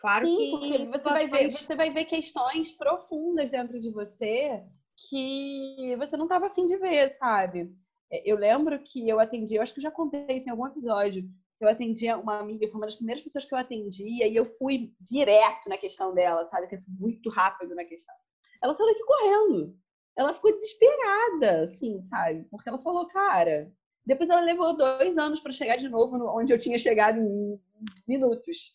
Claro 0.00 0.26
Sim, 0.26 0.58
que 0.60 0.86
você 0.86 1.10
vai, 1.10 1.28
ver, 1.28 1.50
você 1.50 1.76
vai 1.76 1.90
ver 1.90 2.04
questões 2.06 2.72
profundas 2.72 3.50
dentro 3.50 3.78
de 3.78 3.90
você 3.90 4.64
que 4.96 5.94
você 5.98 6.16
não 6.16 6.24
estava 6.24 6.46
afim 6.46 6.64
de 6.64 6.76
ver, 6.78 7.16
sabe? 7.18 7.70
É, 8.10 8.30
eu 8.30 8.36
lembro 8.36 8.78
que 8.82 9.08
eu 9.08 9.20
atendi, 9.20 9.54
eu 9.56 9.62
acho 9.62 9.74
que 9.74 9.80
eu 9.80 9.84
já 9.84 9.90
contei 9.90 10.36
isso 10.36 10.48
em 10.48 10.50
algum 10.50 10.66
episódio, 10.66 11.28
eu 11.60 11.68
atendia 11.68 12.16
uma 12.16 12.38
amiga, 12.38 12.66
foi 12.68 12.80
uma 12.80 12.86
das 12.86 12.96
primeiras 12.96 13.22
pessoas 13.22 13.44
que 13.44 13.52
eu 13.52 13.58
atendia, 13.58 14.26
e 14.26 14.34
eu 14.34 14.46
fui 14.58 14.92
direto 14.98 15.68
na 15.68 15.76
questão 15.76 16.14
dela, 16.14 16.46
sabe? 16.46 16.64
Assim, 16.64 16.80
fui 16.80 16.94
muito 16.98 17.28
rápido 17.28 17.74
na 17.74 17.84
questão. 17.84 18.14
Ela 18.62 18.74
saiu 18.74 18.88
daqui 18.88 19.04
correndo. 19.04 19.76
Ela 20.16 20.32
ficou 20.32 20.52
desesperada, 20.52 21.64
assim, 21.64 22.02
sabe? 22.02 22.44
Porque 22.50 22.68
ela 22.68 22.78
falou, 22.78 23.06
cara, 23.06 23.70
Depois 24.04 24.28
ela 24.28 24.40
levou 24.40 24.76
dois 24.76 25.16
anos 25.18 25.40
para 25.40 25.52
chegar 25.52 25.76
de 25.76 25.88
novo 25.88 26.16
onde 26.36 26.52
eu 26.52 26.58
tinha 26.58 26.78
chegado 26.78 27.18
em 27.20 27.60
minutos. 28.08 28.74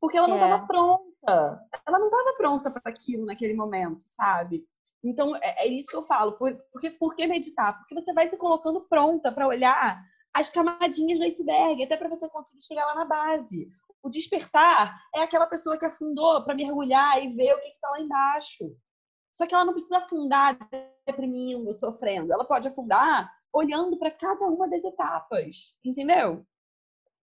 Porque 0.00 0.16
ela 0.16 0.28
não 0.28 0.36
estava 0.36 0.62
é. 0.62 0.66
pronta. 0.66 1.68
Ela 1.86 1.98
não 1.98 2.06
estava 2.06 2.34
pronta 2.34 2.70
para 2.70 2.82
aquilo 2.86 3.26
naquele 3.26 3.54
momento, 3.54 4.02
sabe? 4.02 4.64
Então, 5.02 5.36
é, 5.36 5.66
é, 5.66 5.68
isso 5.68 5.88
que 5.88 5.96
eu 5.96 6.04
falo. 6.04 6.32
Por, 6.32 6.54
porque, 6.72 6.90
por 6.90 7.14
que 7.14 7.26
meditar? 7.26 7.76
Porque 7.78 7.94
você 7.94 8.12
vai 8.12 8.28
se 8.28 8.36
colocando 8.36 8.86
pronta 8.88 9.32
para 9.32 9.46
olhar 9.46 10.02
as 10.32 10.48
camadinhas 10.48 11.18
do 11.18 11.24
iceberg, 11.24 11.82
até 11.82 11.96
para 11.96 12.08
você 12.08 12.28
conseguir 12.28 12.62
chegar 12.62 12.84
lá 12.86 12.94
na 12.94 13.04
base. 13.04 13.68
O 14.02 14.08
despertar 14.08 14.96
é 15.14 15.22
aquela 15.22 15.46
pessoa 15.46 15.76
que 15.76 15.84
afundou 15.84 16.44
para 16.44 16.54
mergulhar 16.54 17.22
e 17.22 17.34
ver 17.34 17.54
o 17.54 17.60
que 17.60 17.68
está 17.68 17.90
lá 17.90 18.00
embaixo. 18.00 18.64
Só 19.32 19.46
que 19.46 19.54
ela 19.54 19.64
não 19.64 19.72
precisa 19.72 19.98
afundar 19.98 20.56
deprimindo, 21.06 21.72
sofrendo. 21.74 22.32
Ela 22.32 22.44
pode 22.44 22.68
afundar 22.68 23.32
olhando 23.52 23.98
para 23.98 24.10
cada 24.10 24.46
uma 24.46 24.68
das 24.68 24.84
etapas, 24.84 25.76
entendeu? 25.84 26.44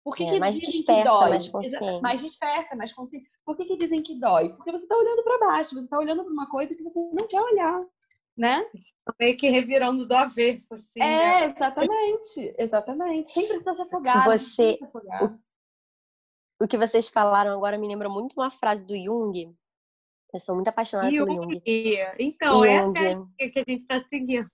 Por 0.03 0.15
que, 0.15 0.23
é, 0.23 0.31
que 0.31 0.39
mais 0.39 0.55
dizem 0.55 0.71
desperta, 0.71 1.01
que 1.01 1.07
dói? 1.07 1.29
Mais 1.29 1.49
consciente. 1.49 2.01
Mais 2.01 2.21
desperta, 2.21 2.75
mais 2.75 2.93
consciente. 2.93 3.29
Por 3.45 3.57
que, 3.57 3.65
que 3.65 3.77
dizem 3.77 4.01
que 4.01 4.19
dói? 4.19 4.49
Porque 4.49 4.71
você 4.71 4.83
está 4.83 4.95
olhando 4.95 5.23
para 5.23 5.39
baixo, 5.39 5.75
você 5.75 5.83
está 5.83 5.97
olhando 5.97 6.23
para 6.23 6.33
uma 6.33 6.49
coisa 6.49 6.73
que 6.73 6.83
você 6.83 6.99
não 6.99 7.27
quer 7.27 7.41
olhar, 7.41 7.79
né? 8.37 8.65
Meio 9.19 9.37
que 9.37 9.49
revirando 9.49 10.05
do 10.05 10.13
avesso, 10.13 10.73
assim. 10.73 11.01
É, 11.01 11.47
né? 11.47 11.55
exatamente, 11.55 12.55
exatamente. 12.57 13.33
Quem 13.33 13.47
precisa 13.47 13.75
se 13.75 13.81
afogar. 13.81 14.25
Você, 14.25 14.77
se 14.77 14.83
afogar. 14.83 15.23
O, 16.59 16.63
o, 16.63 16.67
que 16.67 16.77
vocês 16.77 17.09
falaram 17.09 17.51
agora 17.51 17.77
me 17.77 17.87
lembra 17.87 18.09
muito 18.09 18.33
uma 18.33 18.49
frase 18.49 18.87
do 18.87 18.97
Jung. 18.97 19.53
Eu 20.33 20.39
sou 20.39 20.55
muito 20.55 20.69
apaixonada 20.69 21.11
Jung. 21.11 21.35
por 21.35 21.43
Jung. 21.43 21.61
Então, 22.17 22.59
Jung. 22.59 22.67
essa 22.67 22.99
é 22.99 23.13
a 23.45 23.51
que 23.51 23.59
a 23.59 23.63
gente 23.67 23.81
está 23.81 24.01
seguindo. 24.03 24.49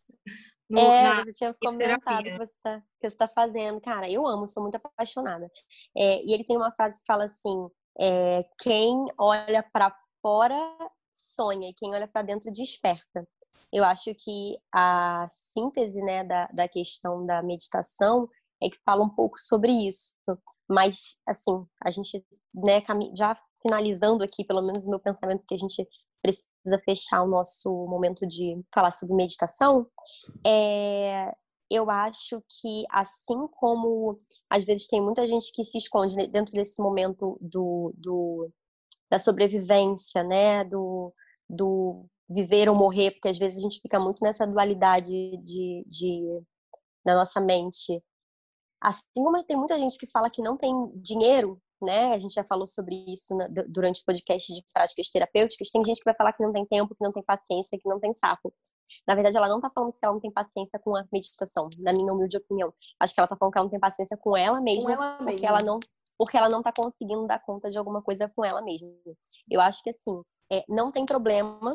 No, 0.69 0.79
é, 0.79 1.03
na, 1.03 1.25
você 1.25 1.33
tinha 1.33 1.53
comentado 1.53 2.23
que 2.23 2.37
você, 2.37 2.53
tá, 2.63 2.81
que 2.99 3.09
você 3.09 3.17
tá 3.17 3.27
fazendo. 3.27 3.79
Cara, 3.79 4.09
eu 4.09 4.25
amo, 4.25 4.47
sou 4.47 4.63
muito 4.63 4.75
apaixonada. 4.75 5.49
É, 5.95 6.23
e 6.23 6.33
ele 6.33 6.43
tem 6.43 6.57
uma 6.57 6.71
frase 6.71 6.99
que 6.99 7.05
fala 7.05 7.25
assim: 7.25 7.67
é, 7.99 8.43
quem 8.59 9.05
olha 9.17 9.63
para 9.71 9.95
fora 10.21 10.57
sonha 11.13 11.69
e 11.69 11.73
quem 11.73 11.93
olha 11.93 12.07
para 12.07 12.23
dentro 12.23 12.51
desperta. 12.51 13.27
Eu 13.71 13.83
acho 13.83 14.13
que 14.15 14.57
a 14.73 15.25
síntese 15.29 16.01
né, 16.01 16.23
da, 16.23 16.47
da 16.47 16.67
questão 16.67 17.25
da 17.25 17.41
meditação 17.41 18.29
é 18.61 18.69
que 18.69 18.77
fala 18.85 19.03
um 19.03 19.09
pouco 19.09 19.37
sobre 19.37 19.71
isso. 19.71 20.13
Mas, 20.67 21.17
assim, 21.27 21.65
a 21.83 21.89
gente, 21.89 22.25
né, 22.53 22.81
já 23.15 23.37
finalizando 23.61 24.23
aqui, 24.23 24.43
pelo 24.43 24.61
menos 24.61 24.85
o 24.85 24.89
meu 24.89 24.99
pensamento, 24.99 25.43
que 25.47 25.55
a 25.55 25.57
gente 25.57 25.87
precisa 26.25 26.79
fechar 26.83 27.21
o 27.21 27.27
nosso 27.27 27.69
momento 27.87 28.25
de 28.25 28.59
falar 28.73 28.91
sobre 28.91 29.15
meditação, 29.15 29.87
é, 30.45 31.31
eu 31.69 31.89
acho 31.89 32.43
que 32.47 32.83
assim 32.89 33.47
como 33.59 34.17
às 34.49 34.63
vezes 34.63 34.87
tem 34.87 35.01
muita 35.01 35.27
gente 35.27 35.51
que 35.53 35.63
se 35.63 35.77
esconde 35.77 36.15
dentro 36.27 36.51
desse 36.51 36.81
momento 36.81 37.37
do, 37.39 37.93
do 37.95 38.49
da 39.09 39.19
sobrevivência, 39.19 40.23
né, 40.23 40.63
do, 40.63 41.13
do 41.47 42.05
viver 42.27 42.67
ou 42.67 42.75
morrer, 42.75 43.11
porque 43.11 43.29
às 43.29 43.37
vezes 43.37 43.59
a 43.59 43.61
gente 43.61 43.79
fica 43.79 43.99
muito 43.99 44.23
nessa 44.23 44.47
dualidade 44.47 45.11
de, 45.43 45.85
de 45.87 46.41
na 47.05 47.15
nossa 47.15 47.39
mente. 47.39 48.03
Assim 48.81 49.05
como 49.13 49.43
tem 49.43 49.55
muita 49.55 49.77
gente 49.77 49.97
que 49.97 50.09
fala 50.09 50.29
que 50.29 50.41
não 50.41 50.57
tem 50.57 50.73
dinheiro 50.95 51.61
né? 51.85 52.13
A 52.13 52.19
gente 52.19 52.33
já 52.33 52.43
falou 52.43 52.67
sobre 52.67 52.95
isso 53.07 53.35
durante 53.67 54.01
o 54.01 54.05
podcast 54.05 54.51
de 54.51 54.63
práticas 54.73 55.09
terapêuticas. 55.09 55.69
Tem 55.69 55.83
gente 55.83 55.99
que 55.99 56.05
vai 56.05 56.15
falar 56.15 56.33
que 56.33 56.43
não 56.43 56.51
tem 56.51 56.65
tempo, 56.65 56.95
que 56.95 57.03
não 57.03 57.11
tem 57.11 57.23
paciência, 57.23 57.79
que 57.79 57.87
não 57.87 57.99
tem 57.99 58.11
saco. 58.13 58.53
Na 59.07 59.13
verdade, 59.13 59.37
ela 59.37 59.47
não 59.47 59.61
tá 59.61 59.69
falando 59.69 59.93
que 59.93 59.99
ela 60.01 60.13
não 60.13 60.21
tem 60.21 60.31
paciência 60.31 60.79
com 60.79 60.95
a 60.95 61.05
meditação, 61.13 61.69
na 61.79 61.93
minha 61.93 62.11
humilde 62.11 62.37
opinião. 62.37 62.73
Acho 62.99 63.13
que 63.13 63.19
ela 63.19 63.27
tá 63.27 63.35
falando 63.35 63.53
que 63.53 63.57
ela 63.59 63.65
não 63.65 63.71
tem 63.71 63.79
paciência 63.79 64.17
com 64.17 64.35
ela 64.35 64.59
mesma, 64.59 64.83
com 64.83 64.89
ela 64.89 65.17
porque 65.17 65.31
mesma. 65.31 65.47
ela 65.47 65.59
não 65.63 65.79
porque 66.17 66.37
ela 66.37 66.47
não 66.47 66.63
tá 66.63 66.71
conseguindo 66.71 67.27
dar 67.27 67.39
conta 67.39 67.69
de 67.69 67.77
alguma 67.77 68.01
coisa 68.01 68.29
com 68.29 68.45
ela 68.45 68.61
mesma. 68.61 68.87
Eu 69.49 69.59
acho 69.59 69.83
que 69.83 69.89
assim, 69.89 70.21
é, 70.51 70.63
não 70.69 70.89
tem 70.89 71.05
problema, 71.05 71.71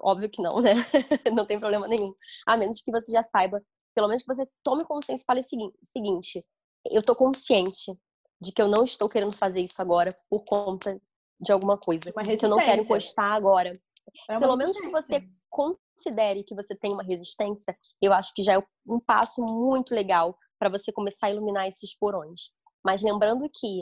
óbvio 0.00 0.30
que 0.30 0.42
não, 0.42 0.60
né? 0.60 0.72
não 1.34 1.44
tem 1.44 1.60
problema 1.60 1.86
nenhum. 1.86 2.14
A 2.46 2.56
menos 2.56 2.80
que 2.80 2.90
você 2.90 3.12
já 3.12 3.22
saiba, 3.22 3.62
pelo 3.94 4.08
menos 4.08 4.22
que 4.22 4.34
você 4.34 4.48
tome 4.62 4.84
consciência 4.84 5.22
e 5.22 5.26
fale 5.26 5.40
o 5.40 5.86
seguinte: 5.86 6.44
eu 6.90 7.02
tô 7.02 7.14
consciente 7.14 7.96
de 8.44 8.52
que 8.52 8.62
eu 8.62 8.68
não 8.68 8.84
estou 8.84 9.08
querendo 9.08 9.36
fazer 9.36 9.60
isso 9.60 9.80
agora 9.80 10.14
por 10.28 10.44
conta 10.44 11.00
de 11.40 11.52
alguma 11.52 11.76
coisa, 11.76 12.12
que 12.12 12.44
eu 12.44 12.50
não 12.50 12.58
quero 12.58 12.82
encostar 12.82 13.32
agora. 13.32 13.72
É 14.28 14.38
Pelo 14.38 14.56
menos 14.56 14.78
que 14.78 14.88
você 14.88 15.26
considere 15.50 16.44
que 16.44 16.54
você 16.54 16.74
tem 16.74 16.92
uma 16.92 17.02
resistência, 17.02 17.76
eu 18.00 18.12
acho 18.12 18.32
que 18.34 18.42
já 18.42 18.54
é 18.54 18.58
um 18.86 19.00
passo 19.00 19.42
muito 19.42 19.94
legal 19.94 20.36
para 20.58 20.68
você 20.68 20.92
começar 20.92 21.26
a 21.26 21.30
iluminar 21.30 21.66
esses 21.66 21.96
porões. 21.96 22.52
Mas 22.84 23.02
lembrando 23.02 23.48
que 23.52 23.80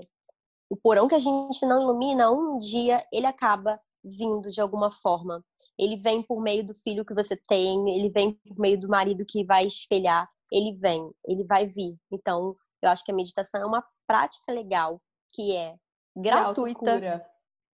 o 0.71 0.77
porão 0.77 1.09
que 1.09 1.15
a 1.15 1.19
gente 1.19 1.67
não 1.67 1.83
ilumina, 1.83 2.31
um 2.31 2.59
dia 2.59 2.97
ele 3.13 3.27
acaba 3.27 3.81
vindo 4.05 4.51
de 4.51 4.61
alguma 4.61 4.91
forma. 4.91 5.45
Ele 5.79 5.97
vem 5.97 6.23
por 6.23 6.43
meio 6.43 6.65
do 6.65 6.75
filho 6.75 7.05
que 7.05 7.15
você 7.15 7.37
tem, 7.37 7.73
ele 7.97 8.11
vem 8.11 8.35
por 8.35 8.59
meio 8.59 8.79
do 8.79 8.89
marido 8.89 9.25
que 9.27 9.45
vai 9.45 9.65
espelhar, 9.65 10.29
ele 10.51 10.75
vem, 10.77 11.11
ele 11.27 11.45
vai 11.45 11.67
vir. 11.67 11.97
Então, 12.13 12.55
eu 12.83 12.91
acho 12.91 13.05
que 13.05 13.13
a 13.13 13.15
meditação 13.15 13.63
é 13.63 13.67
uma 13.67 13.85
prática 14.13 14.53
legal 14.53 15.01
que 15.33 15.57
é 15.57 15.75
gratuita 16.15 17.25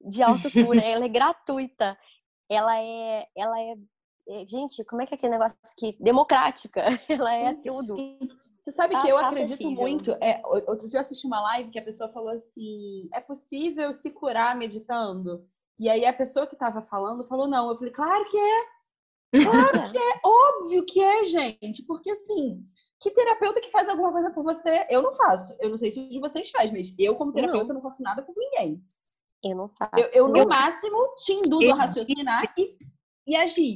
de 0.02 0.24
autocura, 0.24 0.82
ela 0.84 1.06
é 1.06 1.10
gratuita. 1.10 1.98
Ela 2.50 2.80
é 2.82 3.28
ela 3.38 3.60
é, 3.60 3.76
é 4.30 4.48
gente, 4.48 4.84
como 4.86 5.02
é 5.02 5.06
que 5.06 5.14
é 5.14 5.18
aquele 5.18 5.34
negócio 5.34 5.58
que 5.78 5.96
democrática? 6.00 6.82
Ela 7.10 7.34
é 7.34 7.54
tudo. 7.54 7.96
Você 8.64 8.72
sabe 8.72 8.94
tá, 8.94 9.02
que 9.02 9.10
eu 9.10 9.18
tá 9.18 9.28
acredito 9.28 9.54
acessível. 9.54 9.82
muito. 9.82 10.12
É, 10.22 10.42
outro 10.46 10.88
dia 10.88 10.98
eu 10.98 11.02
assisti 11.02 11.26
uma 11.26 11.42
live 11.42 11.72
que 11.72 11.80
a 11.80 11.84
pessoa 11.84 12.12
falou 12.12 12.30
assim: 12.30 13.08
é 13.14 13.20
possível 13.20 13.92
se 13.94 14.10
curar 14.10 14.56
meditando? 14.56 15.48
E 15.80 15.90
aí 15.90 16.06
a 16.06 16.14
pessoa 16.14 16.48
que 16.48 16.56
estava 16.56 16.82
falando 16.82 17.28
falou: 17.28 17.48
não. 17.48 17.70
Eu 17.70 17.78
falei: 17.78 17.94
claro 17.94 18.26
que 18.26 18.38
é. 18.38 19.44
Claro 19.44 19.72
que 19.92 19.98
é. 19.98 20.22
Óbvio 20.26 20.86
que 20.86 21.02
é, 21.02 21.26
gente. 21.26 21.84
Porque 21.84 22.12
assim, 22.12 22.64
que 23.04 23.12
terapeuta 23.12 23.60
que 23.60 23.70
faz 23.70 23.88
alguma 23.90 24.14
coisa 24.14 24.32
por 24.32 24.44
você? 24.46 24.88
Eu 24.90 25.02
não 25.02 25.14
faço. 25.14 25.54
Eu 25.60 25.70
não 25.70 25.78
sei 25.78 25.92
se 25.92 26.00
o 26.00 26.08
de 26.08 26.20
vocês 26.22 26.50
faz, 26.50 26.72
mas 26.72 26.96
eu, 26.98 27.16
como 27.16 27.34
terapeuta, 27.34 27.74
não, 27.74 27.76
não 27.76 27.82
faço 27.82 28.02
nada 28.02 28.24
por 28.24 28.34
ninguém. 28.38 28.82
Eu 29.44 29.58
não 29.58 29.68
faço. 29.68 30.16
Eu, 30.16 30.26
eu 30.26 30.28
no 30.30 30.48
máximo, 30.48 31.14
te 31.18 31.34
induzo 31.34 31.70
a 31.70 31.76
raciocinar 31.76 32.54
e, 32.58 32.78
e 33.28 33.36
agir. 33.36 33.76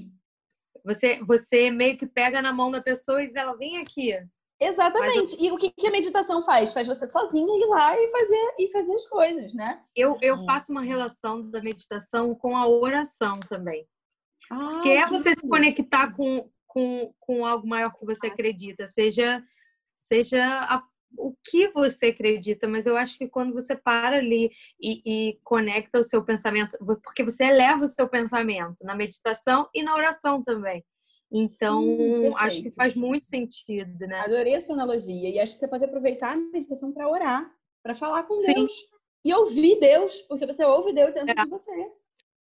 Você, 0.85 1.21
você 1.25 1.69
meio 1.69 1.97
que 1.97 2.07
pega 2.07 2.41
na 2.41 2.53
mão 2.53 2.71
da 2.71 2.81
pessoa 2.81 3.21
e 3.21 3.29
ela 3.35 3.57
vem 3.57 3.79
aqui. 3.79 4.17
Exatamente. 4.61 5.35
Eu... 5.35 5.41
E 5.41 5.51
o 5.51 5.57
que, 5.57 5.71
que 5.71 5.87
a 5.87 5.91
meditação 5.91 6.45
faz? 6.45 6.71
Faz 6.71 6.87
você 6.87 7.05
sozinha 7.09 7.45
ir 7.45 7.67
lá 7.67 7.99
e 7.99 8.09
fazer, 8.09 8.55
e 8.59 8.71
fazer 8.71 8.95
as 8.95 9.05
coisas, 9.07 9.53
né? 9.53 9.83
Eu, 9.93 10.17
eu 10.21 10.37
faço 10.45 10.71
uma 10.71 10.81
relação 10.81 11.49
da 11.51 11.61
meditação 11.61 12.33
com 12.33 12.55
a 12.55 12.65
oração 12.65 13.33
também. 13.49 13.85
Ah, 14.49 14.79
que 14.81 14.89
é 14.89 15.05
você 15.05 15.33
se 15.33 15.45
conectar 15.45 16.15
com, 16.15 16.49
com, 16.77 17.11
com 17.19 17.43
algo 17.43 17.67
maior 17.67 17.91
que 17.91 18.05
você 18.05 18.27
acredita, 18.27 18.85
seja, 18.85 19.43
seja 19.95 20.45
a, 20.61 20.83
o 21.17 21.33
que 21.43 21.69
você 21.69 22.07
acredita, 22.07 22.67
mas 22.67 22.85
eu 22.85 22.95
acho 22.95 23.17
que 23.17 23.27
quando 23.27 23.51
você 23.51 23.75
para 23.75 24.17
ali 24.17 24.51
e, 24.79 25.01
e, 25.03 25.39
conecta 25.43 25.99
o 25.99 26.03
seu 26.03 26.23
pensamento, 26.23 26.77
porque 27.03 27.23
você 27.23 27.45
eleva 27.45 27.83
o 27.83 27.87
seu 27.87 28.07
pensamento 28.07 28.83
na 28.83 28.93
meditação 28.93 29.67
e 29.73 29.81
na 29.81 29.95
oração 29.95 30.43
também. 30.43 30.85
Então, 31.31 31.81
Sim, 31.81 32.33
acho 32.37 32.61
que 32.61 32.71
faz 32.71 32.95
muito 32.95 33.25
sentido, 33.25 34.05
né? 34.05 34.19
Adorei 34.19 34.55
a 34.55 34.61
sua 34.61 34.75
analogia. 34.75 35.29
E 35.29 35.39
acho 35.39 35.55
que 35.55 35.59
você 35.59 35.67
pode 35.67 35.83
aproveitar 35.83 36.33
a 36.33 36.37
meditação 36.37 36.93
para 36.93 37.09
orar, 37.09 37.51
para 37.83 37.95
falar 37.95 38.23
com 38.23 38.39
Sim. 38.39 38.53
Deus. 38.53 38.71
E 39.25 39.33
ouvir 39.33 39.79
Deus, 39.79 40.21
porque 40.21 40.45
você 40.45 40.63
ouve 40.63 40.93
Deus 40.93 41.13
dentro 41.15 41.31
é. 41.31 41.43
de 41.43 41.49
você 41.49 41.91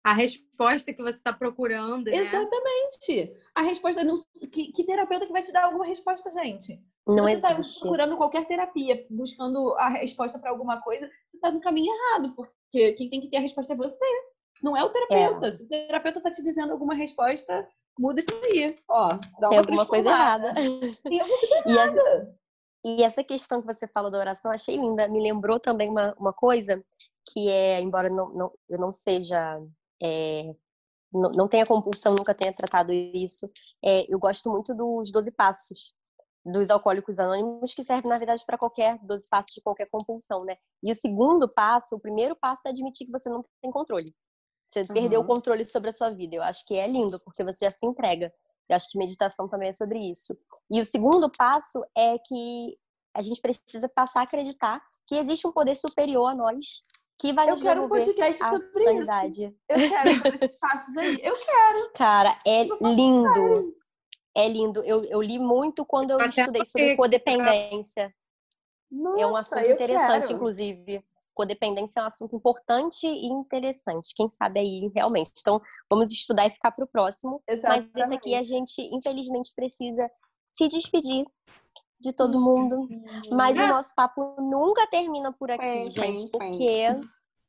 a 0.05 0.13
resposta 0.13 0.93
que 0.93 1.01
você 1.01 1.17
está 1.17 1.33
procurando. 1.33 2.05
Né? 2.05 2.17
Exatamente. 2.17 3.33
A 3.55 3.63
resposta 3.63 4.03
não. 4.03 4.21
Que, 4.51 4.71
que, 4.71 4.83
terapeuta 4.83 5.25
que 5.25 5.31
vai 5.31 5.41
te 5.41 5.51
dar 5.51 5.65
alguma 5.65 5.83
resposta, 5.83 6.29
gente? 6.29 6.79
Não 7.07 7.23
você 7.23 7.31
está 7.31 7.55
procurando 7.55 8.15
qualquer 8.15 8.45
terapia, 8.45 9.03
buscando 9.09 9.73
a 9.73 9.89
resposta 9.89 10.37
para 10.37 10.51
alguma 10.51 10.79
coisa, 10.79 11.07
você 11.07 11.37
está 11.37 11.51
no 11.51 11.59
caminho 11.59 11.91
errado, 11.91 12.35
porque 12.35 12.93
quem 12.93 13.09
tem 13.09 13.19
que 13.19 13.29
ter 13.29 13.37
a 13.37 13.41
resposta 13.41 13.73
é 13.73 13.75
você. 13.75 13.97
Não 14.61 14.77
é 14.77 14.83
o 14.83 14.89
terapeuta. 14.89 15.47
É. 15.47 15.51
Se 15.51 15.63
o 15.63 15.67
terapeuta 15.67 16.19
está 16.19 16.29
te 16.29 16.43
dizendo 16.43 16.71
alguma 16.71 16.93
resposta, 16.93 17.67
muda 17.97 18.19
isso 18.19 18.29
aí. 18.43 18.75
Ó, 18.87 19.07
dá 19.39 19.47
uma 19.47 19.49
tem 19.49 19.57
alguma 19.57 19.85
coisa 19.87 20.07
errada. 20.07 20.53
Tem 20.53 21.19
alguma 21.19 21.39
coisa 21.39 21.63
errada. 21.67 22.37
E, 22.85 23.03
essa 23.03 23.23
questão 23.23 23.59
que 23.59 23.73
você 23.73 23.87
falou 23.87 24.11
da 24.11 24.19
oração, 24.19 24.51
achei 24.51 24.77
linda. 24.77 25.07
Me 25.07 25.19
lembrou 25.19 25.59
também 25.59 25.89
uma, 25.89 26.13
uma 26.19 26.31
coisa 26.31 26.83
que 27.27 27.49
é, 27.49 27.81
embora 27.81 28.07
não, 28.07 28.31
não, 28.33 28.51
eu 28.69 28.77
não 28.77 28.93
seja 28.93 29.59
é, 30.01 30.55
não, 31.11 31.29
não 31.35 31.47
tenha 31.47 31.65
compulsão, 31.65 32.13
nunca 32.13 32.33
tenha 32.33 32.53
tratado 32.53 32.91
isso. 32.91 33.49
É, 33.83 34.11
eu 34.13 34.19
gosto 34.19 34.49
muito 34.49 34.73
dos 34.73 35.11
12 35.11 35.31
passos 35.31 35.93
dos 36.45 36.69
alcoólicos 36.69 37.17
anônimos, 37.17 37.73
que 37.73 37.83
serve, 37.83 38.07
na 38.07 38.17
verdade, 38.17 38.43
para 38.45 38.57
qualquer 38.57 38.99
12 39.01 39.27
passos 39.29 39.53
de 39.53 39.61
qualquer 39.61 39.87
compulsão, 39.87 40.37
né? 40.45 40.55
E 40.83 40.91
o 40.91 40.95
segundo 40.95 41.49
passo, 41.49 41.95
o 41.95 41.99
primeiro 41.99 42.35
passo 42.35 42.67
é 42.67 42.71
admitir 42.71 43.07
que 43.07 43.11
você 43.11 43.27
não 43.27 43.43
tem 43.61 43.71
controle. 43.71 44.05
Você 44.69 44.81
uhum. 44.81 44.87
perdeu 44.87 45.21
o 45.21 45.25
controle 45.25 45.65
sobre 45.65 45.89
a 45.89 45.93
sua 45.93 46.11
vida. 46.11 46.35
Eu 46.35 46.43
acho 46.43 46.63
que 46.65 46.75
é 46.75 46.87
lindo, 46.87 47.19
porque 47.23 47.43
você 47.43 47.65
já 47.65 47.71
se 47.71 47.85
entrega. 47.85 48.31
Eu 48.69 48.75
acho 48.75 48.89
que 48.89 48.97
meditação 48.97 49.47
também 49.47 49.69
é 49.69 49.73
sobre 49.73 49.99
isso. 49.99 50.37
E 50.69 50.79
o 50.79 50.85
segundo 50.85 51.31
passo 51.31 51.83
é 51.97 52.17
que 52.19 52.77
a 53.15 53.21
gente 53.21 53.41
precisa 53.41 53.89
passar 53.89 54.19
a 54.19 54.23
acreditar 54.23 54.81
que 55.07 55.15
existe 55.15 55.47
um 55.47 55.51
poder 55.51 55.75
superior 55.75 56.27
a 56.27 56.35
nós 56.35 56.83
que 57.17 57.33
vai 57.33 57.47
nos 57.47 57.61
Eu 57.61 57.67
quero 57.67 57.83
um 57.83 57.89
podcast 57.89 58.43
sobre 58.43 58.83
sanidade. 58.83 59.43
isso. 59.45 59.55
Eu 59.69 59.89
quero 59.89 60.15
sobre 60.15 60.35
esses 60.35 60.57
passos 60.57 60.97
aí. 60.97 61.19
Eu 61.21 61.37
quero. 61.37 61.91
Cara, 61.93 62.37
é 62.45 62.63
lindo. 62.63 63.75
É 64.35 64.47
lindo. 64.47 64.83
Eu, 64.83 65.03
eu 65.05 65.21
li 65.21 65.39
muito 65.39 65.85
quando 65.85 66.11
eu 66.11 66.19
estudei 66.27 66.65
sobre 66.65 66.95
codependência. 66.95 68.13
Nossa, 68.91 69.21
é 69.21 69.27
um 69.27 69.35
assunto 69.35 69.71
interessante, 69.71 70.23
quero. 70.23 70.33
inclusive. 70.35 71.03
Codependência 71.33 71.99
é 71.99 72.03
um 72.03 72.07
assunto 72.07 72.35
importante 72.35 73.05
e 73.05 73.27
interessante. 73.27 74.13
Quem 74.15 74.29
sabe 74.29 74.59
aí, 74.59 74.91
realmente. 74.95 75.31
Então, 75.39 75.61
vamos 75.89 76.11
estudar 76.11 76.47
e 76.47 76.51
ficar 76.51 76.71
para 76.71 76.85
o 76.85 76.87
próximo. 76.87 77.41
Exatamente. 77.47 77.91
Mas 77.93 78.05
esse 78.05 78.13
aqui 78.13 78.35
a 78.35 78.43
gente, 78.43 78.81
infelizmente, 78.81 79.51
precisa 79.53 80.09
se 80.53 80.67
despedir 80.67 81.25
de 81.99 82.13
todo 82.13 82.39
mundo. 82.39 82.87
Mas 83.31 83.59
o 83.59 83.67
nosso 83.67 83.93
papo 83.95 84.35
nunca 84.39 84.87
termina 84.87 85.33
por 85.33 85.51
aqui, 85.51 85.89
gente, 85.89 86.29
porque 86.29 86.87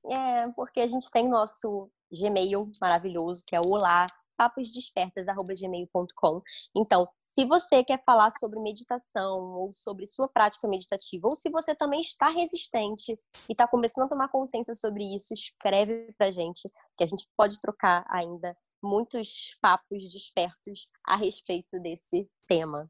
é 0.09 0.49
porque 0.55 0.81
a 0.81 0.87
gente 0.87 1.11
tem 1.11 1.29
nosso 1.29 1.91
Gmail 2.13 2.71
maravilhoso, 2.81 3.43
que 3.45 3.57
é 3.57 3.61
o 3.61 3.73
olá 3.73 4.07
paposdespertas@gmail.com. 4.37 6.43
Então, 6.77 7.09
se 7.25 7.45
você 7.45 7.83
quer 7.83 8.01
falar 8.05 8.31
sobre 8.31 8.61
meditação 8.61 9.55
ou 9.55 9.73
sobre 9.73 10.07
sua 10.07 10.29
prática 10.29 10.69
meditativa, 10.69 11.27
ou 11.27 11.35
se 11.35 11.51
você 11.51 11.75
também 11.75 12.01
está 12.01 12.29
resistente 12.29 13.19
e 13.49 13.53
está 13.53 13.67
começando 13.67 14.05
a 14.05 14.09
tomar 14.09 14.29
consciência 14.29 14.75
sobre 14.75 15.03
isso, 15.15 15.33
escreve 15.33 16.13
pra 16.19 16.31
gente, 16.31 16.69
que 16.97 17.05
a 17.05 17.07
gente 17.07 17.27
pode 17.37 17.61
trocar 17.61 18.05
ainda 18.09 18.57
muitos 18.83 19.57
papos 19.61 20.11
despertos 20.13 20.89
a 21.05 21.17
respeito 21.17 21.81
desse 21.81 22.29
tema. 22.47 22.89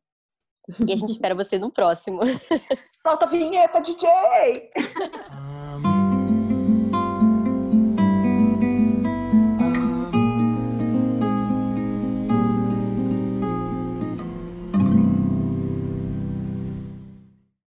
E 0.86 0.92
a 0.92 0.96
gente 0.96 1.10
espera 1.12 1.34
você 1.34 1.58
no 1.58 1.70
próximo. 1.70 2.20
Solta 3.02 3.26
a 3.26 3.28
vinheta, 3.28 3.80
DJ! 3.80 4.70